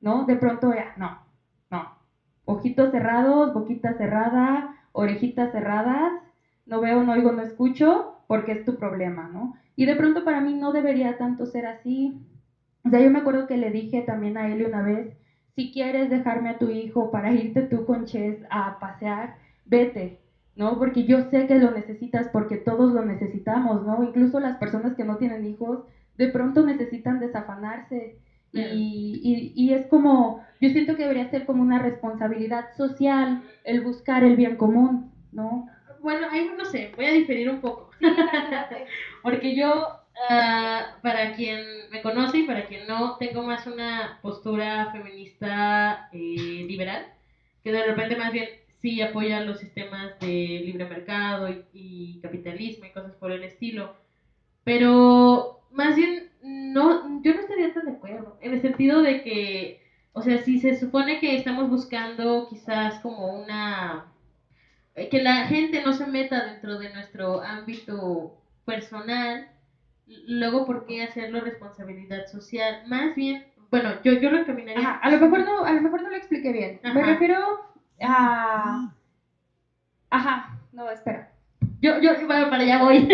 [0.00, 0.24] ¿no?
[0.24, 1.12] De pronto ya, no,
[1.70, 1.88] no.
[2.44, 6.14] Ojitos cerrados, boquita cerrada, orejitas cerradas,
[6.66, 9.52] no veo, no oigo, no escucho, porque es tu problema, ¿no?
[9.76, 12.12] Y de pronto para mí no debería tanto ser así.
[12.84, 15.06] O sea, yo me acuerdo que le dije también a él una vez,
[15.56, 20.18] si quieres dejarme a tu hijo para irte tú con Chess a pasear, vete,
[20.56, 20.78] ¿no?
[20.78, 24.02] Porque yo sé que lo necesitas porque todos lo necesitamos, ¿no?
[24.02, 25.80] Incluso las personas que no tienen hijos
[26.16, 28.12] de pronto necesitan desafanarse.
[28.52, 34.22] Y, y, es como, yo siento que debería ser como una responsabilidad social el buscar
[34.22, 35.66] el bien común, ¿no?
[36.00, 37.90] Bueno, ahí no sé, voy a diferir un poco.
[39.22, 39.88] Porque yo,
[40.28, 41.60] ah, para quien
[41.90, 47.06] me conoce y para quien no, tengo más una postura feminista eh, liberal,
[47.62, 48.48] que de repente más bien
[48.82, 53.94] sí apoya los sistemas de libre mercado y, capitalismo y cosas por el estilo.
[54.64, 59.80] Pero más bien, no, yo no estaría tan de acuerdo, en el sentido de que,
[60.12, 64.06] o sea, si se supone que estamos buscando quizás como una,
[64.94, 68.34] que la gente no se meta dentro de nuestro ámbito
[68.64, 69.48] personal,
[70.06, 72.82] luego, ¿por qué hacerlo responsabilidad social?
[72.86, 74.90] Más bien, bueno, yo, yo lo encaminaría.
[74.90, 76.80] a lo mejor no, a lo mejor no lo expliqué bien.
[76.82, 78.92] Me refiero Ah,
[80.10, 81.30] ajá, no, espera.
[81.80, 83.06] Yo, yo, bueno, para allá voy.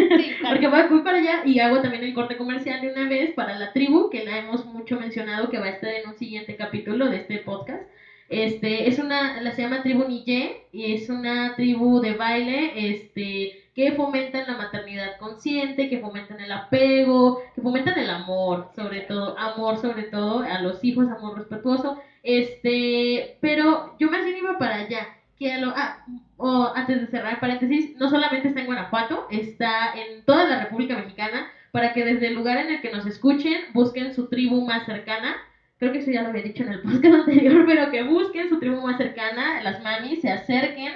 [0.48, 3.72] Porque voy, para allá y hago también el corte comercial de una vez para la
[3.72, 7.16] tribu, que la hemos mucho mencionado, que va a estar en un siguiente capítulo de
[7.16, 7.82] este podcast.
[8.28, 13.59] Este, es una, la se llama Tribu Niye y es una tribu de baile, este,
[13.74, 19.38] que fomentan la maternidad consciente, que fomentan el apego, que fomentan el amor, sobre todo,
[19.38, 24.76] amor sobre todo a los hijos, amor respetuoso, este, pero yo más bien iba para
[24.76, 25.06] allá,
[25.38, 26.04] que lo, ah,
[26.74, 31.50] antes de cerrar paréntesis, no solamente está en Guanajuato, está en toda la República Mexicana,
[31.70, 35.36] para que desde el lugar en el que nos escuchen, busquen su tribu más cercana,
[35.78, 38.58] creo que eso ya lo había dicho en el podcast anterior, pero que busquen su
[38.58, 40.92] tribu más cercana, las mamis, se acerquen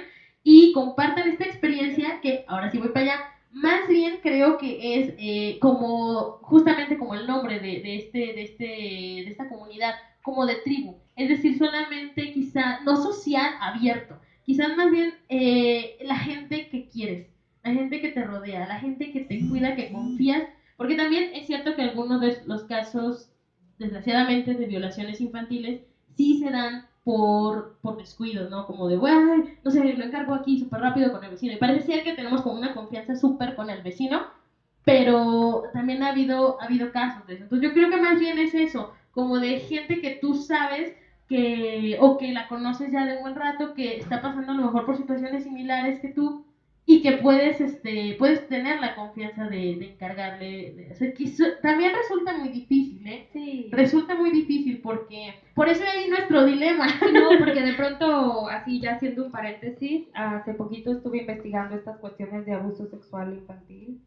[0.47, 3.19] y compartan esta experiencia que ahora sí voy para allá.
[3.51, 8.63] Más bien creo que es eh, como, justamente como el nombre de, este, de, este,
[8.63, 10.97] de esta comunidad, como de tribu.
[11.15, 14.19] Es decir, solamente quizá, no social, abierto.
[14.43, 17.27] Quizás más bien eh, la gente que quieres,
[17.63, 20.43] la gente que te rodea, la gente que te cuida, que confías.
[20.77, 23.31] Porque también es cierto que algunos de los casos,
[23.79, 25.81] desgraciadamente, de violaciones infantiles,
[26.15, 28.67] sí se dan por, por descuidos, ¿no?
[28.67, 31.53] Como de, bueno, no sé, lo encargo aquí súper rápido con el vecino.
[31.53, 34.27] Y parece ser que tenemos como una confianza súper con el vecino,
[34.83, 37.43] pero también ha habido, ha habido casos de eso.
[37.43, 40.95] Entonces yo creo que más bien es eso, como de gente que tú sabes
[41.27, 44.63] que, o que la conoces ya de un buen rato, que está pasando a lo
[44.63, 46.44] mejor por situaciones similares que tú,
[46.87, 51.25] y que puedes este puedes tener la confianza de, de encargarle de, o sea, que
[51.61, 53.27] también resulta muy difícil ¿eh?
[53.33, 58.79] sí resulta muy difícil porque por eso hay nuestro dilema no porque de pronto así
[58.79, 63.97] ya haciendo un paréntesis hace poquito estuve investigando estas cuestiones de abuso sexual infantil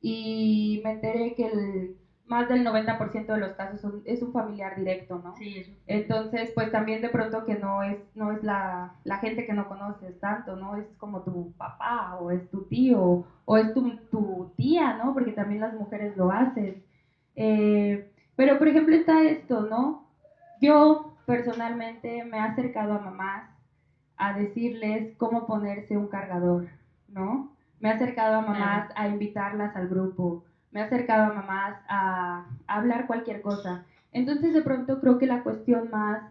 [0.00, 1.90] y me enteré que el
[2.28, 5.34] más del 90% de los casos es un familiar directo, ¿no?
[5.36, 5.72] Sí, eso.
[5.86, 9.66] Entonces, pues también de pronto que no es, no es la, la, gente que no
[9.66, 10.76] conoces tanto, ¿no?
[10.76, 15.14] Es como tu papá o es tu tío o es tu, tu tía, ¿no?
[15.14, 16.82] Porque también las mujeres lo hacen.
[17.34, 20.06] Eh, pero, por ejemplo, está esto, ¿no?
[20.60, 23.48] Yo personalmente me he acercado a mamás
[24.16, 26.68] a decirles cómo ponerse un cargador,
[27.08, 27.52] ¿no?
[27.80, 32.44] Me he acercado a mamás a invitarlas al grupo me he acercado a mamás a,
[32.66, 33.84] hablar cualquier cosa.
[34.12, 36.22] Entonces de pronto creo que la cuestión más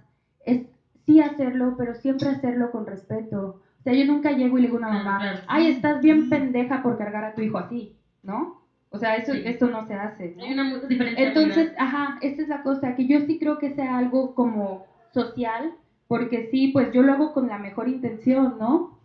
[0.46, 0.68] es
[1.06, 3.62] sí hacerlo, pero siempre hacerlo con respeto.
[3.80, 6.84] O sea, yo nunca llego y le digo a una mamá, ay, estás bien pendeja
[6.84, 8.62] por cargar a tu hijo así, ¿no?
[8.90, 10.36] O sea, eso, esto no se hace.
[10.40, 11.28] Hay una diferencia.
[11.28, 15.74] Entonces, ajá, esta es la cosa, que yo sí creo que sea algo como social,
[16.08, 18.98] porque sí, pues yo lo hago con la mejor intención, ¿no?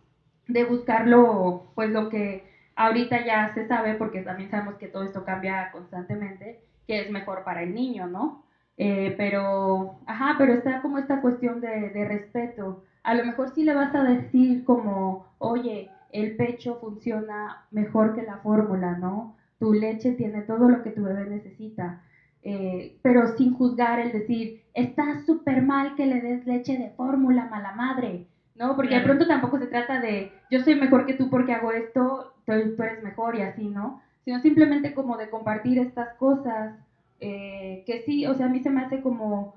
[0.49, 5.23] De buscarlo, pues lo que Ahorita ya se sabe, porque también sabemos que todo esto
[5.23, 6.57] cambia constantemente,
[6.87, 8.35] que es mejor para el niño, ¿no?
[8.77, 12.79] Eh, pero, ajá, pero está como esta cuestión de, de respeto.
[13.03, 18.23] A lo mejor sí le vas a decir como, oye, el pecho funciona mejor que
[18.23, 19.35] la fórmula, ¿no?
[19.59, 21.97] Tu leche tiene todo lo que tu bebé necesita.
[22.43, 27.47] eh, pero sin juzgar el decir, está súper mal que le des leche de fórmula,
[27.47, 28.75] mala madre, ¿no?
[28.77, 32.32] Porque de pronto tampoco se trata de, yo soy mejor que tú porque hago esto,
[32.47, 34.01] tú, eres mejor y así, ¿no?
[34.25, 36.75] Sino simplemente como de compartir estas cosas,
[37.21, 39.55] eh, que sí, o sea, a mí se me hace como,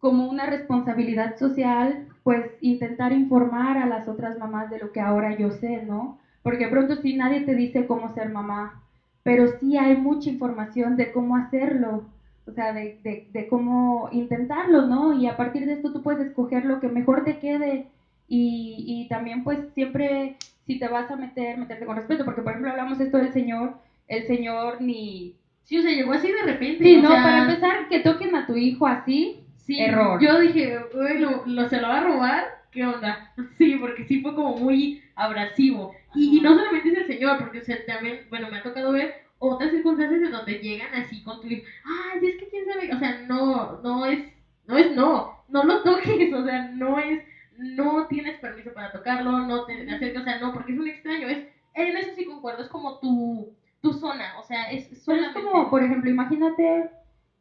[0.00, 5.36] como una responsabilidad social, pues intentar informar a las otras mamás de lo que ahora
[5.36, 6.18] yo sé, ¿no?
[6.42, 8.82] Porque pronto sí nadie te dice cómo ser mamá,
[9.22, 12.04] pero sí hay mucha información de cómo hacerlo,
[12.46, 15.14] o sea, de, de, de cómo intentarlo, ¿no?
[15.14, 17.86] Y a partir de esto tú puedes escoger lo que mejor te quede
[18.28, 22.52] y, y también pues siempre si te vas a meter, meterte con respeto, porque por
[22.52, 23.74] ejemplo hablamos esto del Señor,
[24.08, 25.34] el Señor ni...
[25.62, 26.84] Sí, o sea, llegó así de repente.
[26.84, 30.20] Sí, no, sea, para empezar, que toquen a tu hijo así, sí, error.
[30.20, 33.32] Yo dije, "Uy, lo, lo- se lo va a robar, ¿qué onda?
[33.58, 35.92] Sí, porque sí fue como muy abrasivo.
[36.14, 38.92] Y, y no solamente es el señor, porque o sea, también, bueno, me ha tocado
[38.92, 41.62] ver otras circunstancias en donde llegan así con tu hijo.
[41.84, 44.20] Ay, es que quién sabe, o sea, no, no es,
[44.66, 47.20] no es no, no lo toques, o sea, no es,
[47.58, 51.28] no tienes permiso para tocarlo, no te acerques, o sea, no, porque es un extraño,
[51.28, 51.40] es,
[51.74, 53.48] en eso sí concuerdo, es como tu,
[53.80, 55.32] tu zona, o sea, es Pero es solamente...
[55.32, 56.86] como, por ejemplo, imagínate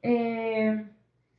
[0.01, 0.85] eh,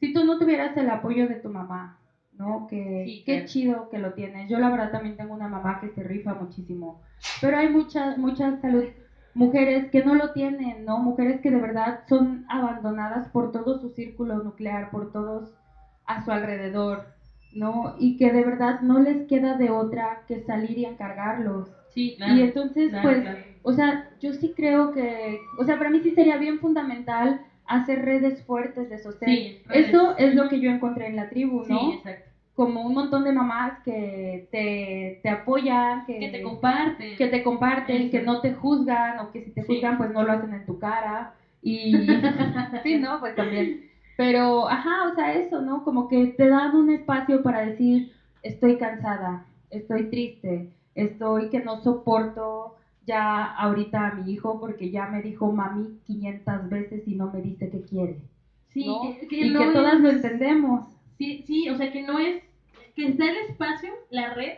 [0.01, 1.95] si tú no tuvieras el apoyo de tu mamá,
[2.33, 2.67] ¿no?
[2.67, 3.45] Que Sí, qué claro.
[3.45, 4.49] chido que lo tienes.
[4.49, 6.99] Yo la verdad también tengo una mamá que se rifa muchísimo,
[7.41, 8.85] pero hay muchas, muchas salud,
[9.35, 10.99] mujeres que no lo tienen, ¿no?
[10.99, 15.55] Mujeres que de verdad son abandonadas por todo su círculo nuclear, por todos
[16.07, 17.07] a su alrededor,
[17.55, 17.95] ¿no?
[17.99, 21.71] Y que de verdad no les queda de otra que salir y encargarlos.
[21.95, 22.35] Sí, claro.
[22.35, 23.39] Y entonces, claro, pues, claro.
[23.63, 28.05] o sea, yo sí creo que, o sea, para mí sí sería bien fundamental hacer
[28.05, 29.29] redes fuertes de sostén.
[29.31, 29.59] Sí.
[29.73, 31.79] Eso es lo que yo encontré en la tribu, ¿no?
[31.79, 32.31] Sí, exacto.
[32.55, 37.17] Como un montón de mamás que te, te apoyan, que, Que te comparten.
[37.17, 38.11] que te comparten, Eso.
[38.13, 39.67] que no te juzgan, o que si te Sí.
[39.75, 41.35] juzgan, pues no lo hacen en tu cara.
[41.63, 41.93] Y
[42.85, 43.19] sí, ¿no?
[43.21, 43.91] Pues también.
[44.17, 45.85] Pero, ajá, o sea, eso, ¿no?
[45.85, 48.13] Como que te dan un espacio para decir,
[48.43, 52.75] estoy cansada, estoy triste, estoy que no soporto
[53.07, 57.41] ya ahorita a mi hijo porque ya me dijo mami 500 veces y no me
[57.41, 58.17] dice qué quiere.
[58.69, 59.01] Sí, ¿no?
[59.03, 60.87] que, que y no que todas lo entendemos.
[61.19, 62.43] Sí, sí, o sea que no es
[62.95, 64.55] que está el espacio, la red,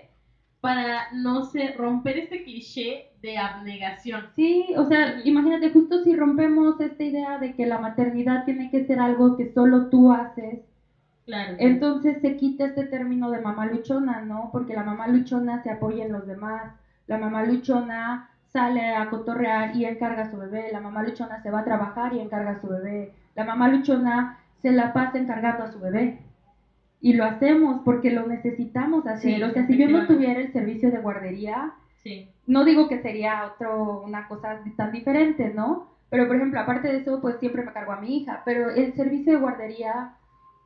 [0.60, 4.30] para no sé, romper este cliché de abnegación.
[4.34, 8.84] Sí, o sea, imagínate justo si rompemos esta idea de que la maternidad tiene que
[8.84, 10.60] ser algo que solo tú haces,
[11.24, 11.56] Claro.
[11.58, 14.50] entonces se quita este término de mamá luchona, ¿no?
[14.52, 16.72] Porque la mamá luchona se apoya en los demás,
[17.08, 21.50] la mamá luchona sale a cotorrear y encarga a su bebé, la mamá luchona se
[21.50, 25.64] va a trabajar y encarga a su bebé, la mamá luchona se la pasa encargando
[25.64, 26.25] a su bebé.
[27.00, 29.36] Y lo hacemos porque lo necesitamos hacer.
[29.36, 31.72] Sí, o sea, si yo no tuviera el servicio de guardería,
[32.02, 32.28] sí.
[32.46, 35.88] no digo que sería otro, una cosa tan diferente, ¿no?
[36.08, 38.94] Pero, por ejemplo, aparte de eso, pues siempre me cargo a mi hija, pero el
[38.94, 40.12] servicio de guardería,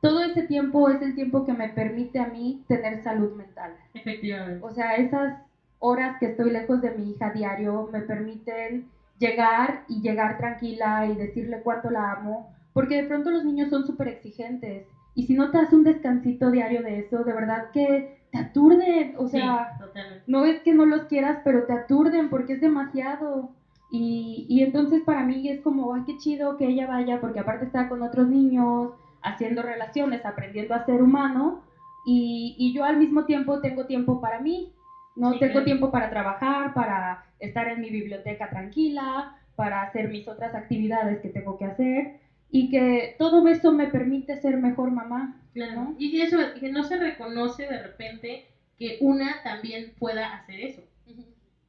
[0.01, 3.75] todo ese tiempo es el tiempo que me permite a mí tener salud mental.
[3.93, 4.59] Efectivamente.
[4.65, 5.33] O sea, esas
[5.79, 8.85] horas que estoy lejos de mi hija diario me permiten
[9.17, 13.85] llegar y llegar tranquila y decirle cuánto la amo, porque de pronto los niños son
[13.85, 18.03] súper exigentes y si no te das un descansito diario de eso, de verdad que
[18.31, 22.53] te aturden, o sea, sí, no es que no los quieras, pero te aturden porque
[22.53, 23.49] es demasiado.
[23.89, 27.65] Y, y entonces para mí es como, ay, qué chido que ella vaya, porque aparte
[27.65, 28.89] está con otros niños,
[29.21, 31.57] haciendo relaciones, aprendiendo a ser humano,
[32.05, 34.65] y, y yo al mismo tiempo tengo tiempo para mí,
[35.15, 35.33] ¿no?
[35.33, 35.65] Sí, tengo claro.
[35.65, 41.29] tiempo para trabajar, para estar en mi biblioteca tranquila, para hacer mis otras actividades que
[41.29, 42.09] tengo que hacer,
[42.51, 45.37] y que todo eso me permite ser mejor mamá.
[45.53, 45.73] Claro.
[45.75, 45.95] ¿no?
[45.97, 48.47] Y eso, que no se reconoce de repente
[48.77, 50.81] que una también pueda hacer eso.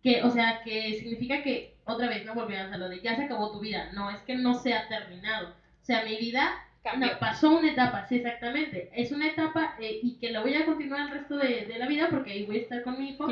[0.03, 3.25] Que, o sea, que significa que, otra vez, no volvemos a lo de ya se
[3.25, 3.91] acabó tu vida.
[3.93, 5.51] No, es que no se ha terminado.
[5.51, 6.53] O sea, mi vida
[6.97, 8.91] no, pasó una etapa, sí, exactamente.
[8.95, 11.87] Es una etapa eh, y que la voy a continuar el resto de, de la
[11.87, 13.29] vida porque ahí voy a estar con mi hijo.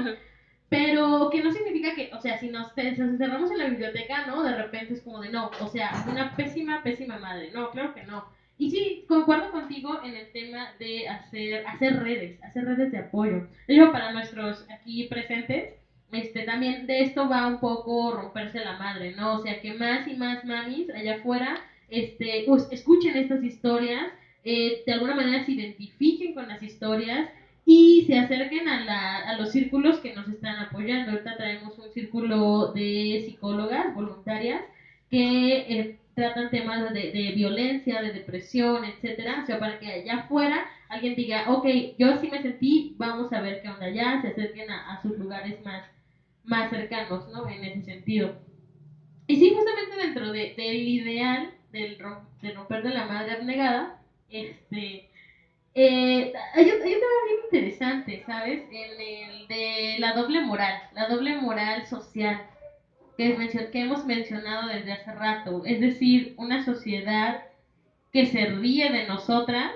[0.70, 4.44] Pero que no significa que, o sea, si nos encerramos en la biblioteca, ¿no?
[4.44, 7.50] De repente es como de no, o sea, una pésima, pésima madre.
[7.52, 8.24] No, claro que no.
[8.56, 13.48] Y sí, concuerdo contigo en el tema de hacer, hacer redes, hacer redes de apoyo.
[13.66, 15.74] Digo, para nuestros aquí presentes,
[16.12, 19.38] este, también de esto va un poco romperse la madre, ¿no?
[19.38, 21.58] O sea, que más y más mamis allá afuera,
[21.88, 24.12] este, pues, escuchen estas historias,
[24.44, 27.28] eh, de alguna manera se identifiquen con las historias
[27.64, 31.10] y se acerquen a, la, a los círculos que nos están apoyando.
[31.10, 34.62] Ahorita traemos un círculo de psicólogas voluntarias
[35.08, 40.14] que eh, tratan temas de, de violencia, de depresión, etcétera, o sea, para que allá
[40.16, 41.66] afuera alguien diga, ok,
[41.98, 45.16] yo sí me sentí, vamos a ver qué onda allá, se acerquen a, a sus
[45.16, 45.82] lugares más,
[46.44, 47.46] más cercanos, ¿no?
[47.48, 48.32] En ese sentido.
[49.26, 53.92] Y sí, justamente dentro de, del ideal del rom- de romper de la madre abnegada,
[54.28, 55.04] este,
[55.74, 58.62] eh, hay, un- hay tema bien interesante, ¿sabes?
[58.70, 62.42] En el de la doble moral, la doble moral social
[63.16, 65.62] que, es mencio- que hemos mencionado desde hace rato.
[65.66, 67.42] Es decir, una sociedad
[68.12, 69.70] que se ríe de nosotras,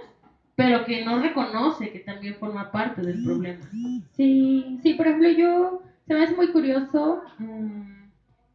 [0.57, 3.69] pero que no reconoce que también forma parte del problema.
[4.17, 8.05] Sí, sí, por ejemplo, yo se me hace muy curioso mm,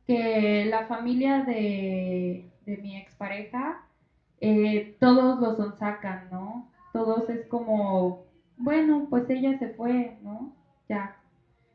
[0.07, 3.81] que la familia de, de mi expareja,
[4.41, 6.69] eh, todos lo sonsacan, ¿no?
[6.93, 8.17] Todos es como,
[8.57, 10.49] bueno, pues ella se fue, ¿no?
[10.89, 11.11] Ya.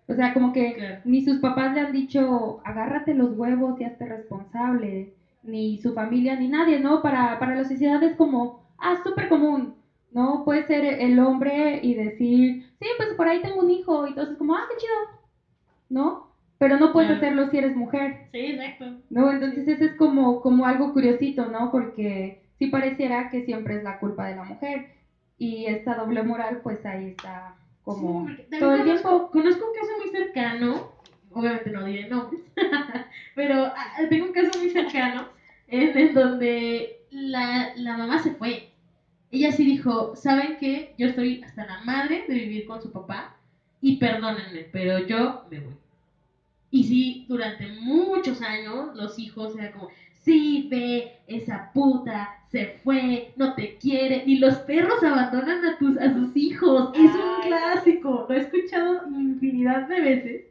[0.09, 1.01] O sea, como que Claro.
[1.05, 5.09] ni sus papás le han dicho, agárrate los huevos y hazte responsable,
[5.43, 7.01] ni su familia, ni nadie, ¿no?
[7.03, 9.73] Para, para la sociedad es como, ah, súper común,
[10.13, 10.45] ¿no?
[10.45, 14.37] Puede ser el hombre y decir, sí, pues por ahí tengo un hijo, y entonces
[14.37, 14.95] como, ah, qué chido,
[15.89, 16.21] ¿no?
[16.59, 17.19] Pero no puedes Claro.
[17.19, 18.97] hacerlo si eres mujer, Sí, exacto.
[19.11, 19.31] ¿no?
[19.31, 21.71] Entonces eso es como, como algo curiosito, ¿no?
[21.71, 24.83] Porque sí pareciera que siempre es la culpa de la mujer,
[25.39, 29.31] y esta doble moral, pues ahí está como Sí, todo el conozco, tiempo.
[29.31, 30.93] Conozco un caso muy cercano,
[31.31, 32.43] obviamente no diré nombres,
[33.35, 35.29] pero ah, tengo un caso muy cercano
[35.69, 38.71] en el donde la, la mamá se fue.
[39.31, 40.95] Ella sí dijo, ¿saben qué?
[40.99, 43.37] Yo estoy hasta la madre de vivir con su papá
[43.81, 45.75] y perdónenme, pero yo me voy.
[46.71, 49.89] Y sí, durante muchos años los hijos eran como,
[50.25, 55.99] sí, ve, esa puta se fue, no te quiere, y los perros abandonan a, tus,
[55.99, 56.91] a sus hijos.
[56.95, 60.45] Es un clásico, lo he escuchado infinidad de veces.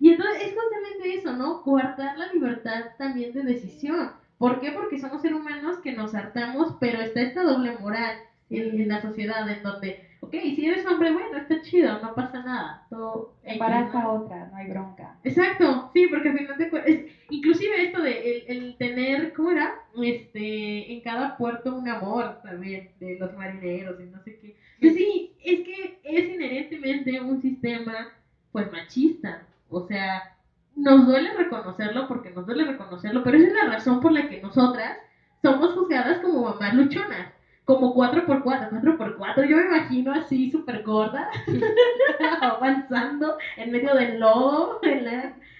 [0.00, 1.62] Y entonces es justamente eso, ¿no?
[1.62, 4.12] Coartar la libertad también de decisión.
[4.38, 4.70] ¿Por qué?
[4.70, 8.18] Porque somos seres humanos que nos hartamos, pero está esta doble moral
[8.50, 12.42] en, en la sociedad en donde, ok, si eres hombre, bueno, está chido, no pasa
[12.42, 12.86] nada.
[12.90, 15.16] Todo a otra, no hay bronca.
[15.24, 16.94] Exacto, sí, porque al final de cuentas,
[17.30, 19.74] inclusive esto de el, el tener, ¿cómo era?
[20.02, 24.56] Este, en cada puerto un amor también, de los marineros y no sé qué.
[24.80, 28.08] Pues sí, es que es inherentemente un sistema,
[28.52, 29.42] pues, machista.
[29.70, 30.36] O sea,
[30.76, 34.40] nos duele reconocerlo porque nos duele reconocerlo, pero esa es la razón por la que
[34.40, 34.98] nosotras
[35.42, 37.32] somos juzgadas como mamás luchonas.
[37.68, 41.28] Como 4x4, 4x4, yo me imagino así súper gorda,
[42.40, 44.80] avanzando en medio del lodo,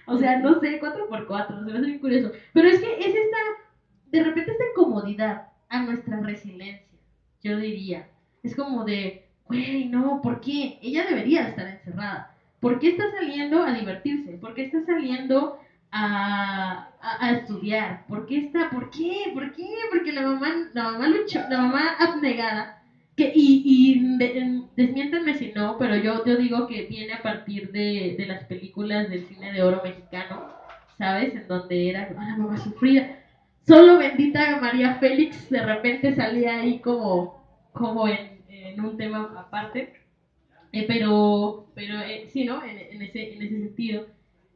[0.07, 2.31] o sea, no sé, 4x4, se me hace bien curioso.
[2.51, 3.37] Pero es que es esta,
[4.07, 6.97] de repente esta incomodidad a nuestra resiliencia,
[7.43, 8.09] yo diría.
[8.41, 10.79] Es como de, güey, no, ¿por qué?
[10.81, 12.35] Ella debería de estar encerrada.
[12.59, 14.39] ¿Por qué está saliendo a divertirse?
[14.39, 15.59] ¿Por qué está saliendo
[15.91, 18.05] a, a, estudiar?
[18.07, 18.69] ¿Por qué está?
[18.69, 19.31] ¿Por qué?
[19.33, 19.67] ¿Por qué?
[19.89, 22.67] Porque la mamá, la mamá luchó, la mamá abnegada,
[23.15, 24.63] que, y, y de-
[25.37, 29.23] si no, pero yo, yo digo que viene a partir de, de las películas del
[29.25, 30.43] cine de oro mexicano,
[30.97, 31.33] ¿sabes?
[31.35, 33.07] En donde era ah, la mamá sufrida.
[33.67, 37.35] Solo bendita María Félix de repente salía ahí como,
[37.71, 39.93] como en, en un tema aparte.
[40.71, 42.63] Eh, pero, pero eh, sí, ¿no?
[42.63, 44.05] En ese, en ese sentido.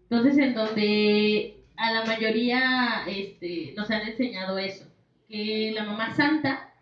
[0.04, 4.86] Entonces, en donde a la mayoría este, nos han enseñado eso,
[5.28, 6.74] que la mamá santa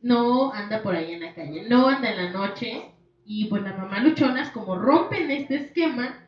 [0.00, 2.92] no anda por ahí en la calle, no anda en la noche,
[3.24, 6.26] y pues las mamás luchonas, como rompen este esquema,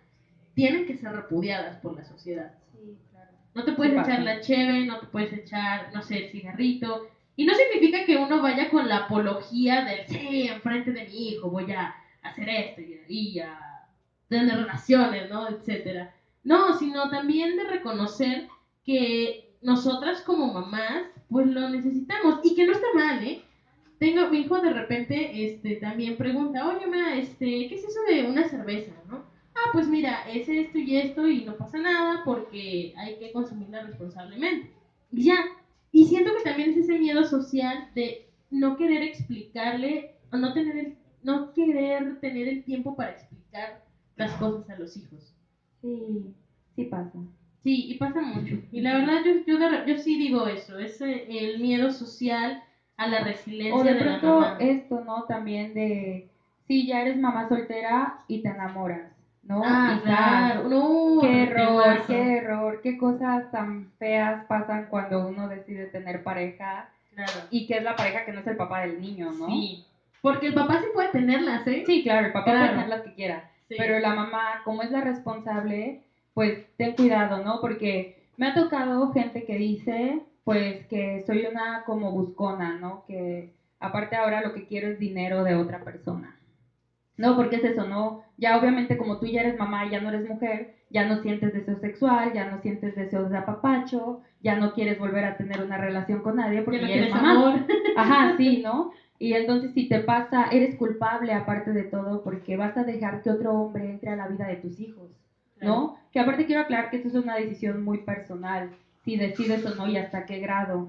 [0.55, 2.55] tienen que ser repudiadas por la sociedad.
[2.73, 3.33] Sí, claro.
[3.55, 7.07] No te puedes Sí echar la cheve, no te puedes echar, no sé, el cigarrito.
[7.37, 11.51] Y no significa que uno vaya con la apología del, sí, enfrente de mi hijo
[11.51, 13.66] voy a hacer esto y, y a
[14.29, 15.49] tener relaciones, ¿no?
[15.49, 16.15] Etcétera.
[16.45, 18.49] No, sino también de reconocer
[18.85, 22.41] que nosotras como mamás, pues lo necesitamos.
[22.45, 23.43] Y que no está mal, ¿eh?
[23.99, 28.29] Tengo, mi hijo de repente, este, también pregunta, oye, ma, este, ¿qué es eso de
[28.29, 29.25] una cerveza, no?
[29.55, 33.83] Ah, pues mira, es esto y esto y no pasa nada porque hay que consumirla
[33.83, 34.71] responsablemente.
[35.13, 35.37] Y ya.
[35.93, 40.77] Y siento que también es ese miedo social de no querer explicarle, o no tener
[40.77, 43.86] el, no querer tener el tiempo para explicar
[44.17, 45.33] las cosas a los hijos.
[45.83, 46.35] Sí,
[46.75, 47.19] sí pasa.
[47.63, 48.57] Sí, y pasa mucho.
[48.73, 52.63] Y la verdad, yo, yo, yo sí digo eso, es eh, el miedo social
[52.97, 54.57] a la resiliencia O de de la pronto mamá.
[54.61, 55.25] esto, ¿no?
[55.25, 56.29] También de,
[56.67, 59.11] sí, ya eres mamá soltera y te enamoras,
[59.43, 59.63] ¿no?
[59.65, 60.69] Ah, claro.
[60.69, 66.89] No, Qué error, qué error, qué cosas tan feas pasan cuando uno decide tener pareja
[67.15, 67.33] Claro.
[67.51, 69.47] y que es la pareja que no es el papá del niño, ¿no?
[69.47, 69.85] Sí.
[70.21, 71.83] Porque el papá sí puede tenerlas, ¿eh?
[71.87, 72.59] Sí, claro, el papá Claro.
[72.61, 73.75] puede tener las que quiera, Sí.
[73.79, 75.97] pero la mamá, como es la responsable,
[76.35, 77.61] pues ten cuidado, ¿no?
[77.61, 83.03] Porque me ha tocado gente que dice, pues que soy una como buscona, ¿no?
[83.07, 83.49] Que
[83.81, 86.37] aparte ahora lo que quiero es dinero de otra persona.
[87.17, 88.19] No, porque es eso, ¿no?
[88.37, 91.51] Ya obviamente como tú ya eres mamá y ya no eres mujer, ya no sientes
[91.53, 95.79] deseo sexual, ya no sientes deseos de apapacho, ya no quieres volver a tener una
[95.79, 97.31] relación con nadie porque Ya no ya eres mamá.
[97.33, 97.65] amor.
[97.95, 98.91] Ajá, sí, ¿no?
[99.19, 103.31] Y entonces si te pasa, eres culpable aparte de todo porque vas a dejar que
[103.31, 105.11] otro hombre entre a la vida de tus hijos,
[105.61, 105.97] ¿no?
[106.13, 108.71] Que aparte quiero aclarar que eso es una decisión muy personal,
[109.05, 110.87] si decides o no y hasta qué grado,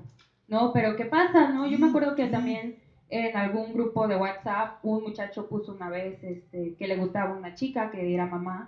[0.48, 0.74] ¿no?
[0.74, 1.68] Pero ¿qué pasa, no?
[1.68, 2.76] Yo me acuerdo que también
[3.10, 7.54] en algún grupo de WhatsApp un muchacho puso una vez este, que le gustaba una
[7.54, 8.68] chica que era mamá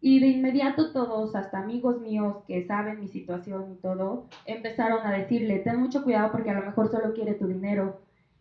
[0.00, 5.10] y de inmediato todos, hasta amigos míos que saben mi situación y todo, empezaron a
[5.12, 7.96] decirle, ten mucho cuidado porque a lo mejor solo quiere tu dinero.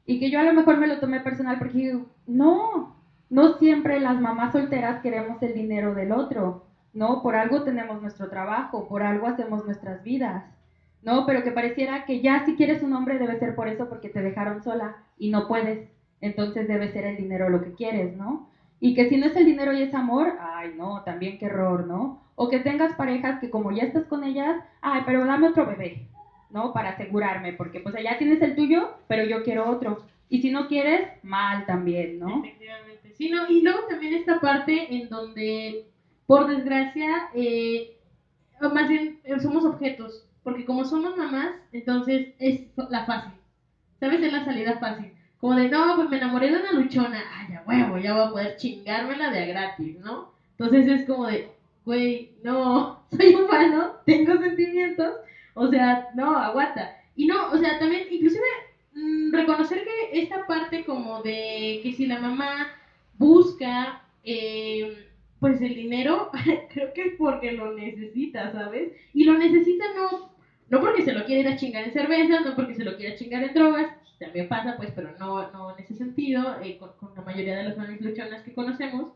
[0.08, 2.96] Y que yo a lo mejor me lo tomé personal porque digo, no,
[3.30, 7.22] no siempre las mamás solteras queremos el dinero del otro, ¿no?
[7.22, 10.46] Por algo tenemos nuestro trabajo, por algo hacemos nuestras vidas,
[11.04, 11.26] ¿no?
[11.26, 14.22] Pero que pareciera que ya si quieres un hombre debe ser por eso porque te
[14.22, 15.90] dejaron sola y no puedes,
[16.22, 18.50] entonces debe ser el dinero lo que quieres, ¿no?
[18.80, 21.86] Y que si no es el dinero y es amor, ay no, también qué error,
[21.86, 22.22] ¿no?
[22.36, 26.08] O que tengas parejas que como ya estás con ellas, ay, pero dame otro bebé,
[26.50, 26.74] ¿no?
[26.74, 30.04] Para asegurarme, porque pues allá tienes el tuyo, pero yo quiero otro.
[30.30, 32.44] Y si no quieres, mal también, ¿no?
[32.44, 33.14] Efectivamente.
[33.18, 35.86] Sí, no, y luego también esta parte en donde,
[36.26, 37.98] por desgracia, eh,
[38.62, 43.34] más bien eh, somos objetos, porque como somos mamás, entonces es la fácil,
[44.00, 44.22] ¿sabes?
[44.22, 45.14] Es la salida fácil.
[45.40, 48.32] Como de, no, pues me enamoré de una luchona, ay, ya huevo, ya voy a
[48.32, 50.32] poder chingármela de a gratis, ¿no?
[50.58, 51.50] Entonces es como de,
[51.86, 55.14] güey, no, soy humano, tengo sentimientos,
[55.58, 56.98] o sea, no, aguanta.
[57.16, 58.46] Y no, o sea, también, inclusive,
[58.94, 62.68] mm, reconocer que esta parte como de que si la mamá
[63.18, 65.08] busca, eh,
[65.40, 66.32] pues el dinero,
[66.74, 68.94] creo que es porque lo necesita, ¿sabes?
[69.14, 70.32] Y lo necesita no,
[70.70, 73.16] no porque se lo quiere ir a chingar en cerveza, no porque se lo quiera
[73.16, 77.16] chingar en drogas, también pasa, pues, pero no, no en ese sentido, eh, con, con
[77.16, 79.14] la mayoría de las mamis luchonas que conocemos,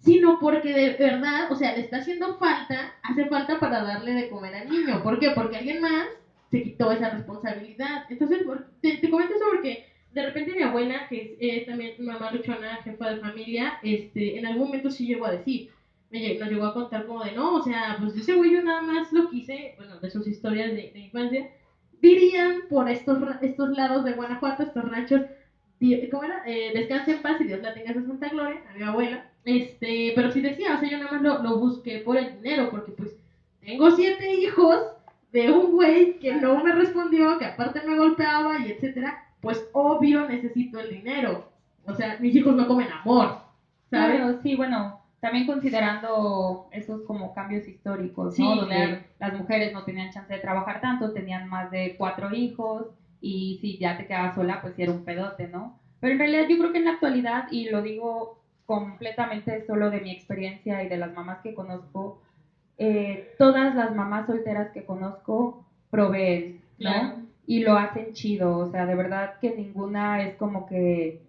[0.00, 4.28] sino porque de verdad, o sea, le está haciendo falta, hace falta para darle de
[4.28, 5.02] comer al niño.
[5.02, 5.30] ¿Por qué?
[5.30, 6.06] Porque alguien más
[6.50, 8.06] se quitó esa responsabilidad.
[8.08, 8.44] Entonces,
[8.80, 12.82] te, te comento eso porque de repente mi abuela, que es eh, también mamá luchona,
[12.82, 15.70] jefa de familia, este, en algún momento sí llegó a decir,
[16.10, 18.82] me nos llegó a contar como de, no, o sea, pues ese güey yo nada
[18.82, 21.50] más lo quise, bueno, de sus historias de, de infancia,
[22.00, 25.22] dirían por estos, estos lados de Guanajuato, estos ranchos,
[26.10, 26.42] ¿cómo era?
[26.46, 29.29] Eh, en paz y Dios la tenga en su santa gloria, a mi abuela.
[29.44, 32.68] Este, pero sí decía, o sea, yo nada más lo, lo busqué por el dinero,
[32.70, 33.16] porque pues
[33.60, 34.78] tengo siete hijos
[35.32, 40.28] de un güey que no me respondió, que aparte me golpeaba y etcétera, pues obvio
[40.28, 41.50] necesito el dinero.
[41.86, 43.38] O sea, mis hijos no comen amor,
[43.90, 44.16] ¿sabes?
[44.16, 48.56] Claro, sí, bueno, también considerando esos como cambios históricos, Sí, ¿no?
[48.56, 49.00] Donde claro.
[49.18, 52.86] las mujeres no tenían chance de trabajar tanto, tenían más de cuatro hijos
[53.20, 55.78] y si ya te quedabas sola, pues sí era un pedote, ¿no?
[56.00, 58.39] Pero en realidad yo creo que en la actualidad, y lo digo
[58.70, 62.22] completamente solo de mi experiencia y de las mamás que conozco,
[62.78, 66.90] eh, todas las mamás solteras que conozco proveen, ¿no?
[66.90, 67.14] Claro.
[67.48, 71.20] Y lo hacen chido, o sea, de verdad que ninguna es como que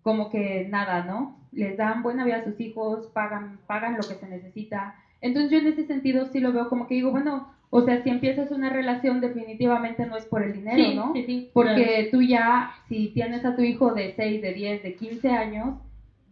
[0.00, 1.36] como que nada, ¿no?
[1.52, 4.94] Les dan buena vida a sus hijos, pagan, pagan lo que se necesita.
[5.20, 8.08] Entonces yo en ese sentido sí lo veo como que digo, bueno, o sea, si
[8.08, 11.12] empiezas una relación definitivamente no es por el dinero, sí, ¿no?
[11.12, 14.94] sí, sí, Porque tú ya, si tienes a tu hijo de 6, de 10, de
[14.94, 15.74] 15 años,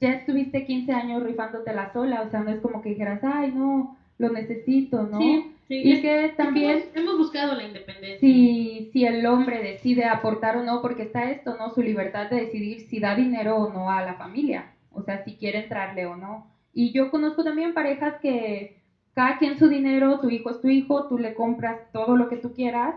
[0.05, 3.97] ya estuviste 15 años rifándotela sola, o sea, no es como que dijeras, ay, no,
[4.19, 5.19] lo necesito, ¿no?
[5.19, 8.19] Sí, sí, y es- que también Hemos, hemos buscado la independencia.
[8.21, 11.71] si, si el hombre decide aportar o no, porque está esto, ¿no?
[11.71, 15.33] Su libertad de decidir si da dinero o no a la familia, o sea, si
[15.33, 16.45] quiere entrarle o no.
[16.75, 18.69] Y yo conozco también parejas que
[19.15, 22.37] cada quien su dinero, tu hijo es tu hijo, tú le compras todo lo que
[22.37, 22.95] tú quieras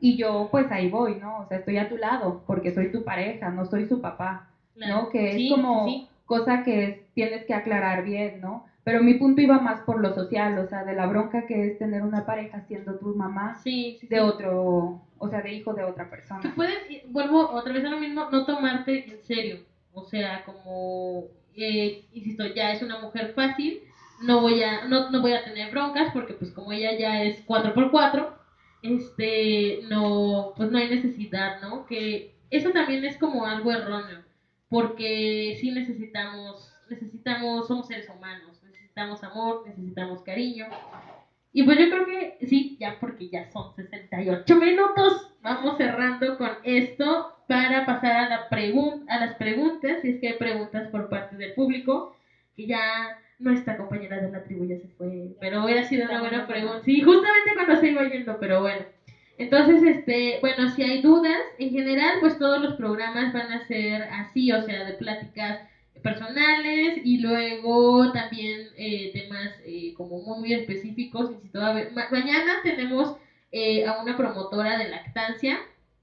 [0.00, 1.38] y yo pues ahí voy, ¿no?
[1.40, 4.42] O sea, estoy a tu lado porque soy tu pareja, no soy su papá,
[4.74, 5.02] Claro.
[5.04, 5.08] ¿no?
[5.08, 6.02] Que es Sí, como sí,
[6.34, 8.64] cosa que es- tienes que aclarar bien, ¿no?
[8.84, 11.78] Pero mi punto iba más por lo social, o sea, de la bronca que es
[11.78, 14.22] tener una pareja siendo tu mamá sí, sí, de sí.
[14.22, 16.52] otro, o sea, de hijo de otra persona.
[16.54, 19.56] puedes, y vuelvo otra vez a lo mismo, no tomarte en serio.
[19.94, 21.24] O sea, como,
[21.56, 23.80] eh, insisto, ya es una mujer fácil,
[24.22, 27.40] no voy a, no, no voy a tener broncas porque pues como ella ya es
[27.46, 28.34] 4x4,
[28.82, 31.86] este, no, pues no hay necesidad, ¿no?
[31.86, 34.20] Que eso también es como algo erróneo,
[34.74, 40.66] porque sí necesitamos, necesitamos, somos seres humanos, necesitamos amor, necesitamos cariño,
[41.52, 46.50] y pues yo creo que sí, ya porque ya son 68 minutos, vamos cerrando con
[46.64, 51.08] esto para pasar a, la pregun a las preguntas, si es que hay preguntas por
[51.08, 52.12] parte del público,
[52.56, 56.48] que ya nuestra compañera de la tribu ya se fue, pero hubiera sido una buena
[56.48, 56.82] pregunta.
[56.82, 58.84] Sí, justamente cuando se iba yendo, pero bueno.
[59.36, 64.02] Entonces, este, bueno, si hay dudas, en general, pues todos los programas van a ser
[64.04, 65.60] así, o sea, de pláticas
[66.02, 71.30] personales y luego también eh, temas eh, como muy, muy específicos.
[71.32, 73.16] Insisto, a ver, ma- mañana tenemos
[73.52, 75.58] eh, a una promotora de lactancia.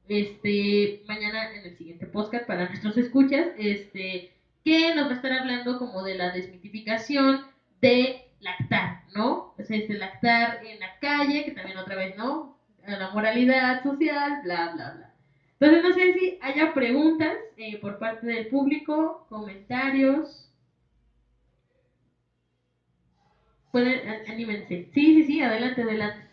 [0.08, 4.32] Este, mañana en el siguiente podcast para nuestros escuchas, este,
[4.66, 7.46] que nos va a estar hablando como de la desmitificación
[7.82, 9.54] de lactar, ¿no?
[9.58, 12.51] O sea, es de lactar en la calle, que también otra vez, ¿no?
[12.86, 15.14] A La moralidad social, bla, bla, bla.
[15.60, 20.50] Entonces, no sé si haya preguntas eh, por parte del público, comentarios.
[23.72, 24.90] Pueden, anímense.
[24.94, 26.26] Sí, sí, sí, adelante, adelante.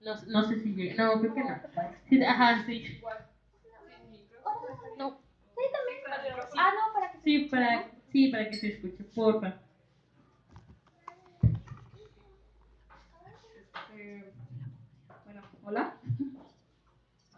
[0.00, 0.94] No, no sé si llega.
[1.04, 1.60] No, creo que no.
[2.08, 3.00] Sí, ajá, sí.
[4.98, 5.16] No.
[6.56, 9.56] Ah, no, para que Sí, para, sí, para que se escuche, porfa.
[13.94, 14.30] Eh,
[15.24, 15.96] bueno, hola.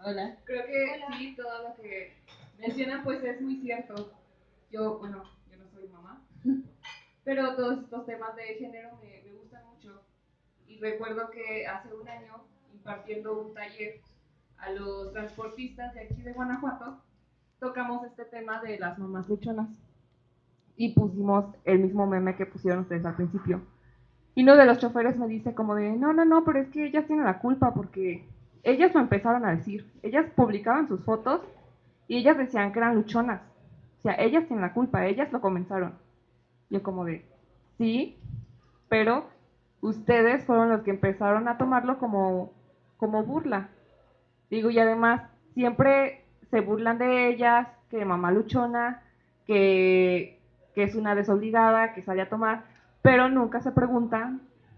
[0.04, 0.36] Hola.
[0.44, 2.12] Creo que sí, todo lo que
[2.58, 4.12] menciona pues es muy cierto.
[4.70, 6.22] Yo, bueno, yo no soy mamá,
[7.24, 10.02] pero todos estos temas de género me, me gustan mucho.
[10.66, 12.44] Y recuerdo que hace un año,
[12.74, 14.00] impartiendo un taller
[14.58, 17.00] a los transportistas de aquí de Guanajuato,
[17.58, 19.70] tocamos este tema de las mamás luchonas.
[20.76, 23.62] Y pusimos el mismo meme que pusieron ustedes al principio.
[24.38, 26.86] Y uno de los choferes me dice como de, no, no, no, pero es que
[26.86, 28.24] ellas tienen la culpa porque
[28.62, 29.84] ellas lo empezaron a decir.
[30.00, 31.40] Ellas publicaban sus fotos
[32.06, 33.40] y ellas decían que eran luchonas.
[33.98, 35.94] O sea, ellas tienen la culpa, ellas lo comenzaron.
[36.70, 37.24] Yo como de,
[37.78, 38.16] sí,
[38.88, 39.26] pero
[39.80, 42.52] ustedes fueron los que empezaron a tomarlo como,
[42.96, 43.70] como burla.
[44.50, 45.20] Digo, y además
[45.54, 49.02] siempre se burlan de ellas, que mamá luchona,
[49.48, 50.38] que,
[50.76, 54.32] que es una desobligada, que sale a tomar, pero nunca se pregunta,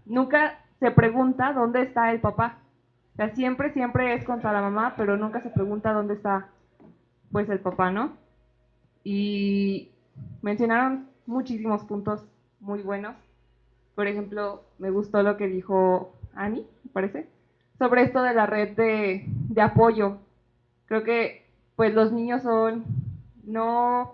[0.05, 2.57] nunca se pregunta dónde está el papá.
[3.13, 6.47] O sea, siempre, siempre es contra la mamá, pero nunca se pregunta dónde está,
[7.31, 8.13] pues, el papá, ¿no?
[9.03, 9.91] Y
[10.41, 12.25] mencionaron muchísimos puntos
[12.59, 13.15] muy buenos.
[13.95, 17.27] Por ejemplo, me gustó lo que dijo Ani, me parece,
[17.77, 20.17] sobre esto de la red de, de apoyo.
[20.85, 21.45] Creo que,
[21.75, 22.85] pues, los niños son,
[23.43, 24.13] no,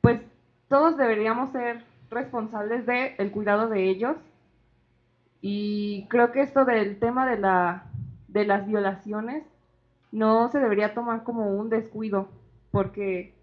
[0.00, 0.20] pues,
[0.68, 4.16] todos deberíamos ser responsables del el cuidado de ellos
[5.40, 7.84] y creo que esto del tema de, la,
[8.28, 9.44] de las violaciones
[10.12, 12.28] no se debería tomar como un descuido,
[12.70, 13.34] porque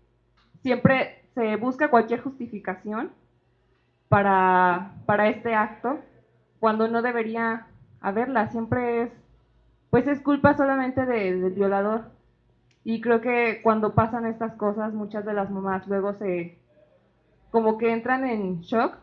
[0.61, 3.11] siempre se busca cualquier justificación
[4.09, 5.99] para, para este acto,
[6.59, 7.67] cuando no debería
[8.01, 8.47] haberla.
[8.47, 9.11] Siempre es,
[9.89, 12.11] pues es culpa solamente de- del violador.
[12.83, 16.57] Y creo que cuando pasan estas cosas, muchas de las mamás luego se,
[17.51, 18.97] como que entran en shock.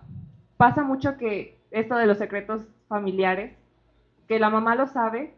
[0.56, 3.56] Pasa mucho que esto de los secretos familiares,
[4.26, 5.34] que la mamá lo sabe,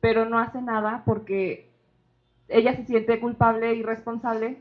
[0.00, 1.70] pero no hace nada porque
[2.48, 4.58] ella se siente culpable y responsable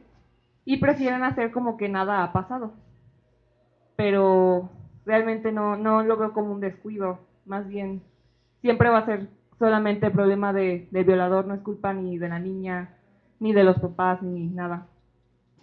[0.64, 2.74] y prefieren hacer como que nada ha pasado.
[3.96, 4.70] Pero
[5.06, 8.02] realmente no, no lo veo como un descuido, más bien
[8.62, 9.28] siempre va a ser
[9.60, 12.98] solamente problema de, del violador, no es culpa ni de la niña,
[13.40, 14.88] ni de los papás, ni nada.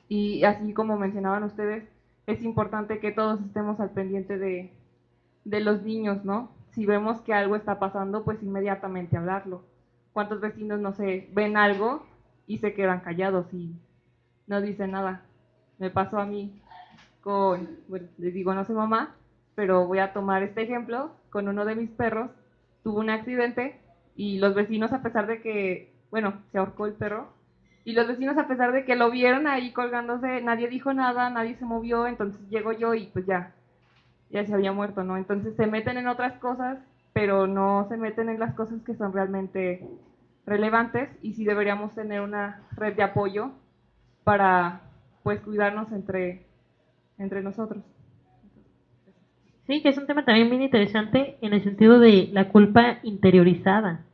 [0.09, 1.85] Y así como mencionaban ustedes,
[2.31, 4.73] es importante que todos estemos al pendiente de,
[5.45, 6.51] de los niños, ¿no?
[6.71, 9.65] Si vemos que algo está pasando, pues inmediatamente hablarlo.
[10.13, 12.07] ¿Cuántos vecinos, no sé, ven algo
[12.47, 13.75] y se quedan callados y
[14.47, 15.23] no dicen nada?
[15.79, 16.61] Me pasó a mí
[17.21, 19.15] con, bueno, les digo, no soy mamá,
[19.55, 22.31] pero voy a tomar este ejemplo, con uno de mis perros,
[22.83, 23.81] tuvo un accidente
[24.17, 27.29] y los vecinos, a pesar de que, bueno, se ahorcó el perro,
[27.91, 31.57] y los vecinos, a pesar de que lo vieron ahí colgándose, nadie dijo nada, nadie
[31.57, 33.53] se movió, entonces llego yo y pues ya,
[34.31, 35.17] ya se había muerto, ¿no?
[35.17, 36.79] Entonces se meten en otras cosas,
[37.13, 39.85] pero no se meten en las cosas que son realmente
[40.47, 43.51] relevantes y sí deberíamos tener una red de apoyo
[44.23, 44.83] para,
[45.25, 46.47] pues, cuidarnos entre,
[47.19, 47.83] entre nosotros.
[49.67, 54.05] Sí, que es un tema también bien interesante en el sentido de la culpa interiorizada.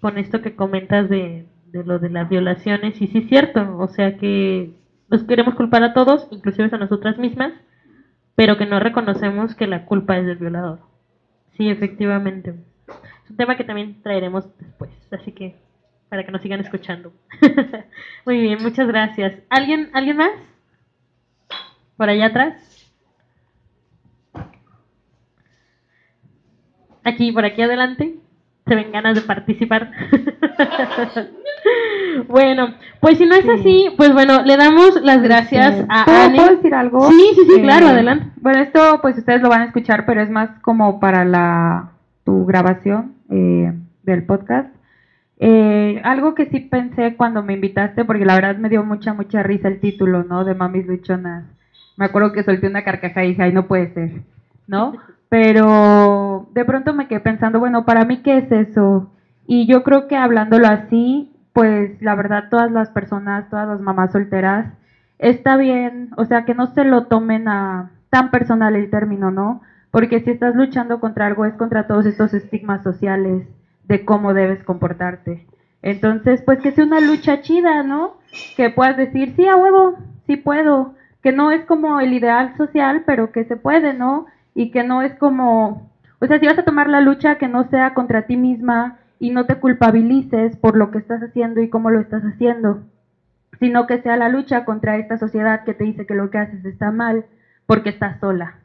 [0.00, 3.88] Con esto que comentas de, de lo de las violaciones, y sí es cierto, o
[3.88, 4.72] sea que
[5.08, 7.52] nos queremos culpar a todos, inclusive a nosotras mismas,
[8.34, 10.80] pero que no reconocemos que la culpa es del violador.
[11.56, 12.54] Sí, efectivamente.
[13.24, 15.56] Es un tema que también traeremos después, así que
[16.08, 17.12] para que nos sigan escuchando.
[18.26, 19.34] Muy bien, muchas gracias.
[19.48, 20.32] ¿Alguien, ¿alguien más?
[21.96, 22.92] ¿Por allá atrás?
[27.04, 28.16] Aquí, por aquí adelante.
[28.66, 29.90] Se ven ganas de participar.
[32.28, 33.50] bueno, pues si no es Sí.
[33.50, 36.36] así, pues bueno, le damos las gracias a ¿puedo- Anne.
[36.36, 37.08] ¿Puedo decir algo?
[37.10, 38.26] Sí, sí, sí, Eh, claro, adelante.
[38.40, 41.90] Bueno, esto pues ustedes lo van a escuchar, pero es más como para la
[42.24, 43.72] tu grabación eh,
[44.04, 44.68] del podcast.
[45.44, 49.42] Eh, algo que sí pensé cuando me invitaste, porque la verdad me dio mucha, mucha
[49.42, 50.44] risa el título, ¿no?
[50.44, 51.44] De Mamis Luchonas.
[51.96, 54.22] Me acuerdo que solté una carcajada y dije, ay, no puede ser,
[54.68, 54.92] ¿no?
[55.28, 59.10] Pero de pronto me quedé pensando, bueno, para mí, ¿qué es eso?
[59.46, 64.12] Y yo creo que hablándolo así, pues la verdad, todas las personas, todas las mamás
[64.12, 64.66] solteras,
[65.18, 69.62] está bien, o sea, que no se lo tomen a tan personal el término, ¿no?
[69.90, 73.46] Porque si estás luchando contra algo es contra todos estos estigmas sociales
[73.84, 75.46] de cómo debes comportarte.
[75.82, 78.16] Entonces, pues que sea una lucha chida, ¿no?
[78.56, 79.96] Que puedas decir, sí, a huevo,
[80.26, 80.94] sí puedo.
[81.22, 84.26] Que no es como el ideal social, pero que se puede, ¿no?
[84.54, 87.64] Y que no es como, o sea, si vas a tomar la lucha, que no
[87.64, 91.90] sea contra ti misma y no te culpabilices por lo que estás haciendo y cómo
[91.90, 92.82] lo estás haciendo,
[93.60, 96.64] sino que sea la lucha contra esta sociedad que te dice que lo que haces
[96.64, 97.26] está mal
[97.64, 98.58] porque estás sola,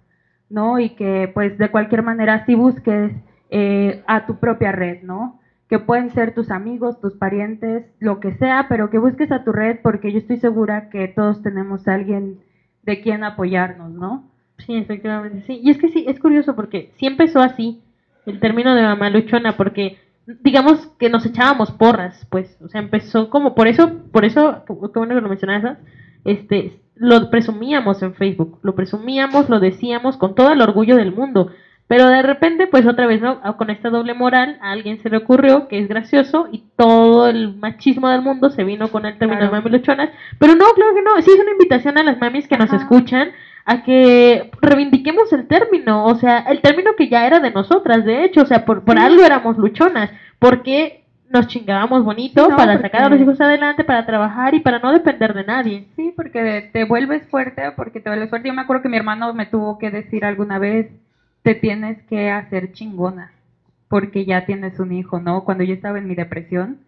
[0.50, 0.80] ¿no?
[0.80, 3.12] Y que pues de cualquier manera si busques
[3.52, 5.40] eh, a tu propia red, ¿no?
[5.70, 9.52] Que pueden ser tus amigos, tus parientes, lo que sea, pero que busques a tu
[9.52, 12.40] red porque yo estoy segura que todos tenemos a alguien
[12.82, 14.24] de quien apoyarnos, ¿no?
[14.58, 15.60] Sí, efectivamente, sí.
[15.62, 17.84] Y es que sí, es curioso porque sí empezó así
[18.26, 19.98] el término de mamá luchona, porque
[20.42, 25.00] digamos que nos echábamos porras, pues, o sea, empezó como, por eso, por eso, qué
[25.00, 25.78] bueno que lo mencionas,
[26.26, 31.52] este, lo presumíamos en Facebook, lo presumíamos, lo decíamos con todo el orgullo del mundo,
[31.88, 33.40] pero de repente, pues otra vez, ¿no?
[33.56, 37.56] Con esta doble moral, a alguien se le ocurrió que es gracioso y todo el
[37.56, 40.10] machismo del mundo se vino con el término de mami luchonas.
[40.38, 41.22] Pero no, claro que no.
[41.22, 43.30] Sí es una invitación a las mamis que nos escuchan
[43.68, 46.06] a que reivindiquemos el término.
[46.06, 48.42] O sea, el término que ya era de nosotras, de hecho.
[48.42, 50.10] O sea, por, por algo éramos luchonas.
[50.40, 54.94] Porque nos chingábamos bonito para sacar a los hijos adelante, para trabajar y para no
[54.94, 55.88] depender de nadie.
[55.98, 58.48] Sí, porque te vuelves fuerte, porque te vuelves fuerte.
[58.48, 60.90] Yo me acuerdo que mi hermano me tuvo que decir alguna vez
[61.44, 63.34] te tienes que hacer chingona
[63.90, 65.44] porque ya tienes un hijo, ¿no?
[65.44, 66.80] Cuando yo estaba en mi depresión,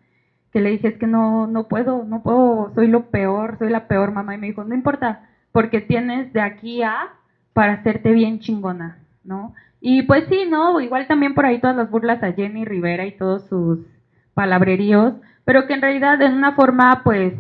[0.52, 3.88] que le dije, es que no, no puedo, no puedo, soy lo peor, soy la
[3.88, 4.36] peor mamá.
[4.36, 7.10] Y me dijo, no importa, porque tienes de aquí a
[7.54, 9.54] para hacerte bien chingona, ¿no?
[9.82, 10.80] Y pues sí, ¿no?
[10.82, 13.80] Igual también por ahí todas las burlas a Jenny Rivera y todos sus
[14.34, 15.14] palabreríos,
[15.46, 17.34] pero que en realidad en una forma, pues,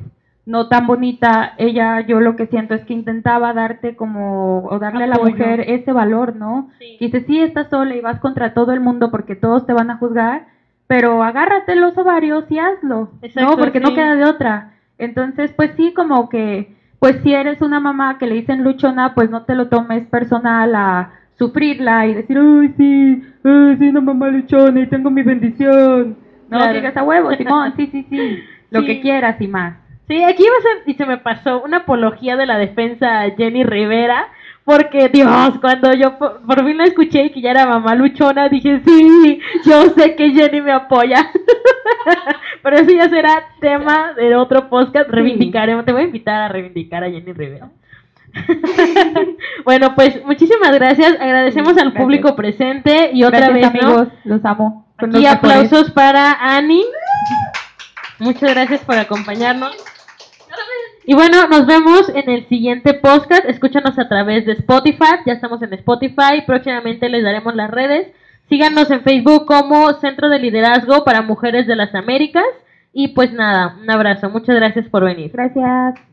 [0.45, 5.03] no tan bonita, ella yo lo que siento es que intentaba darte como, o darle
[5.03, 6.71] a la mujer ese valor, ¿no?
[6.79, 6.97] Sí.
[6.99, 9.97] Dice, sí, estás sola y vas contra todo el mundo porque todos te van a
[9.97, 10.47] juzgar,
[10.87, 13.57] pero agárrate los ovarios y hazlo, Exacto, ¿no?
[13.57, 14.73] Porque no queda de otra.
[14.97, 19.29] Entonces, pues sí, como que, pues si eres una mamá que le dicen luchona, pues
[19.29, 24.27] no te lo tomes personal a sufrirla y decir, uy, sí, ay, soy una mamá
[24.29, 26.17] luchona y tengo mi bendición.
[26.49, 26.73] No, Claro.
[26.73, 28.39] digas a huevo, Simón, sí, sí, sí,
[28.71, 28.85] lo Sí.
[28.87, 29.75] que quieras y más.
[30.07, 33.29] Sí, aquí iba a ser, y se me pasó, una apología de la defensa a
[33.31, 34.27] Jenny Rivera,
[34.65, 38.49] porque Dios, cuando yo por, por fin la escuché y que ya era mamá luchona,
[38.49, 41.25] dije, sí, yo sé que Jenny me apoya.
[42.63, 47.03] Pero eso ya será tema de otro podcast, reivindicaremos, te voy a invitar a reivindicar
[47.03, 47.69] a Jenny Rivera.
[49.65, 52.03] bueno, pues muchísimas gracias, agradecemos al Gracias.
[52.03, 53.87] público presente y otra Gracias, vez, ¿no?
[53.89, 54.85] amigos, los amo.
[55.01, 55.31] Mejores.
[55.31, 56.83] aplausos para Ani.
[58.19, 59.75] Muchas gracias por acompañarnos.
[61.05, 63.45] Y bueno, nos vemos en el siguiente podcast.
[63.45, 65.23] Escúchanos a través de Spotify.
[65.25, 66.43] Ya estamos en Spotify.
[66.45, 68.09] Próximamente les daremos las redes.
[68.49, 72.43] Síganos en Facebook como Centro de Liderazgo para Mujeres de las Américas.
[72.91, 74.29] Y pues nada, un abrazo.
[74.29, 75.31] Muchas gracias por venir.
[75.31, 76.08] Gracias.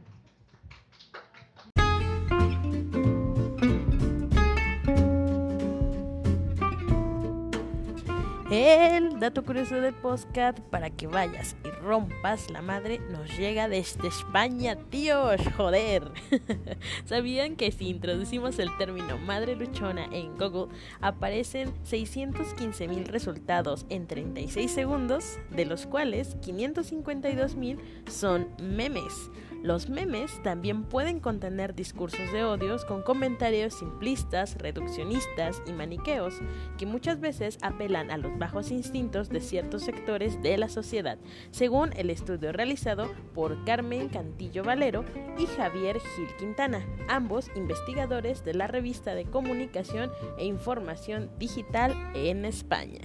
[8.49, 14.07] El dato curioso del podcast para que vayas y rompas la madre nos llega desde
[14.07, 16.13] España, tíos, joder.
[17.07, 24.07] ¿Sabían que si introducimos el término madre luchona en Google aparecen 615 mil resultados en
[24.07, 29.29] 36 segundos, de los cuales 552 mil son memes?
[29.67, 36.35] Los memes también pueden contener discursos de odios con comentarios simplistas, reduccionistas y maniqueos
[36.79, 41.19] que muchas veces apelan a los bajos instintos de ciertos sectores de la sociedad,
[41.51, 45.05] según el estudio realizado por Carmen Cantillo Valero
[45.37, 52.45] y Javier Gil Quintana, ambos investigadores de la revista de comunicación e información digital en
[52.45, 53.01] España.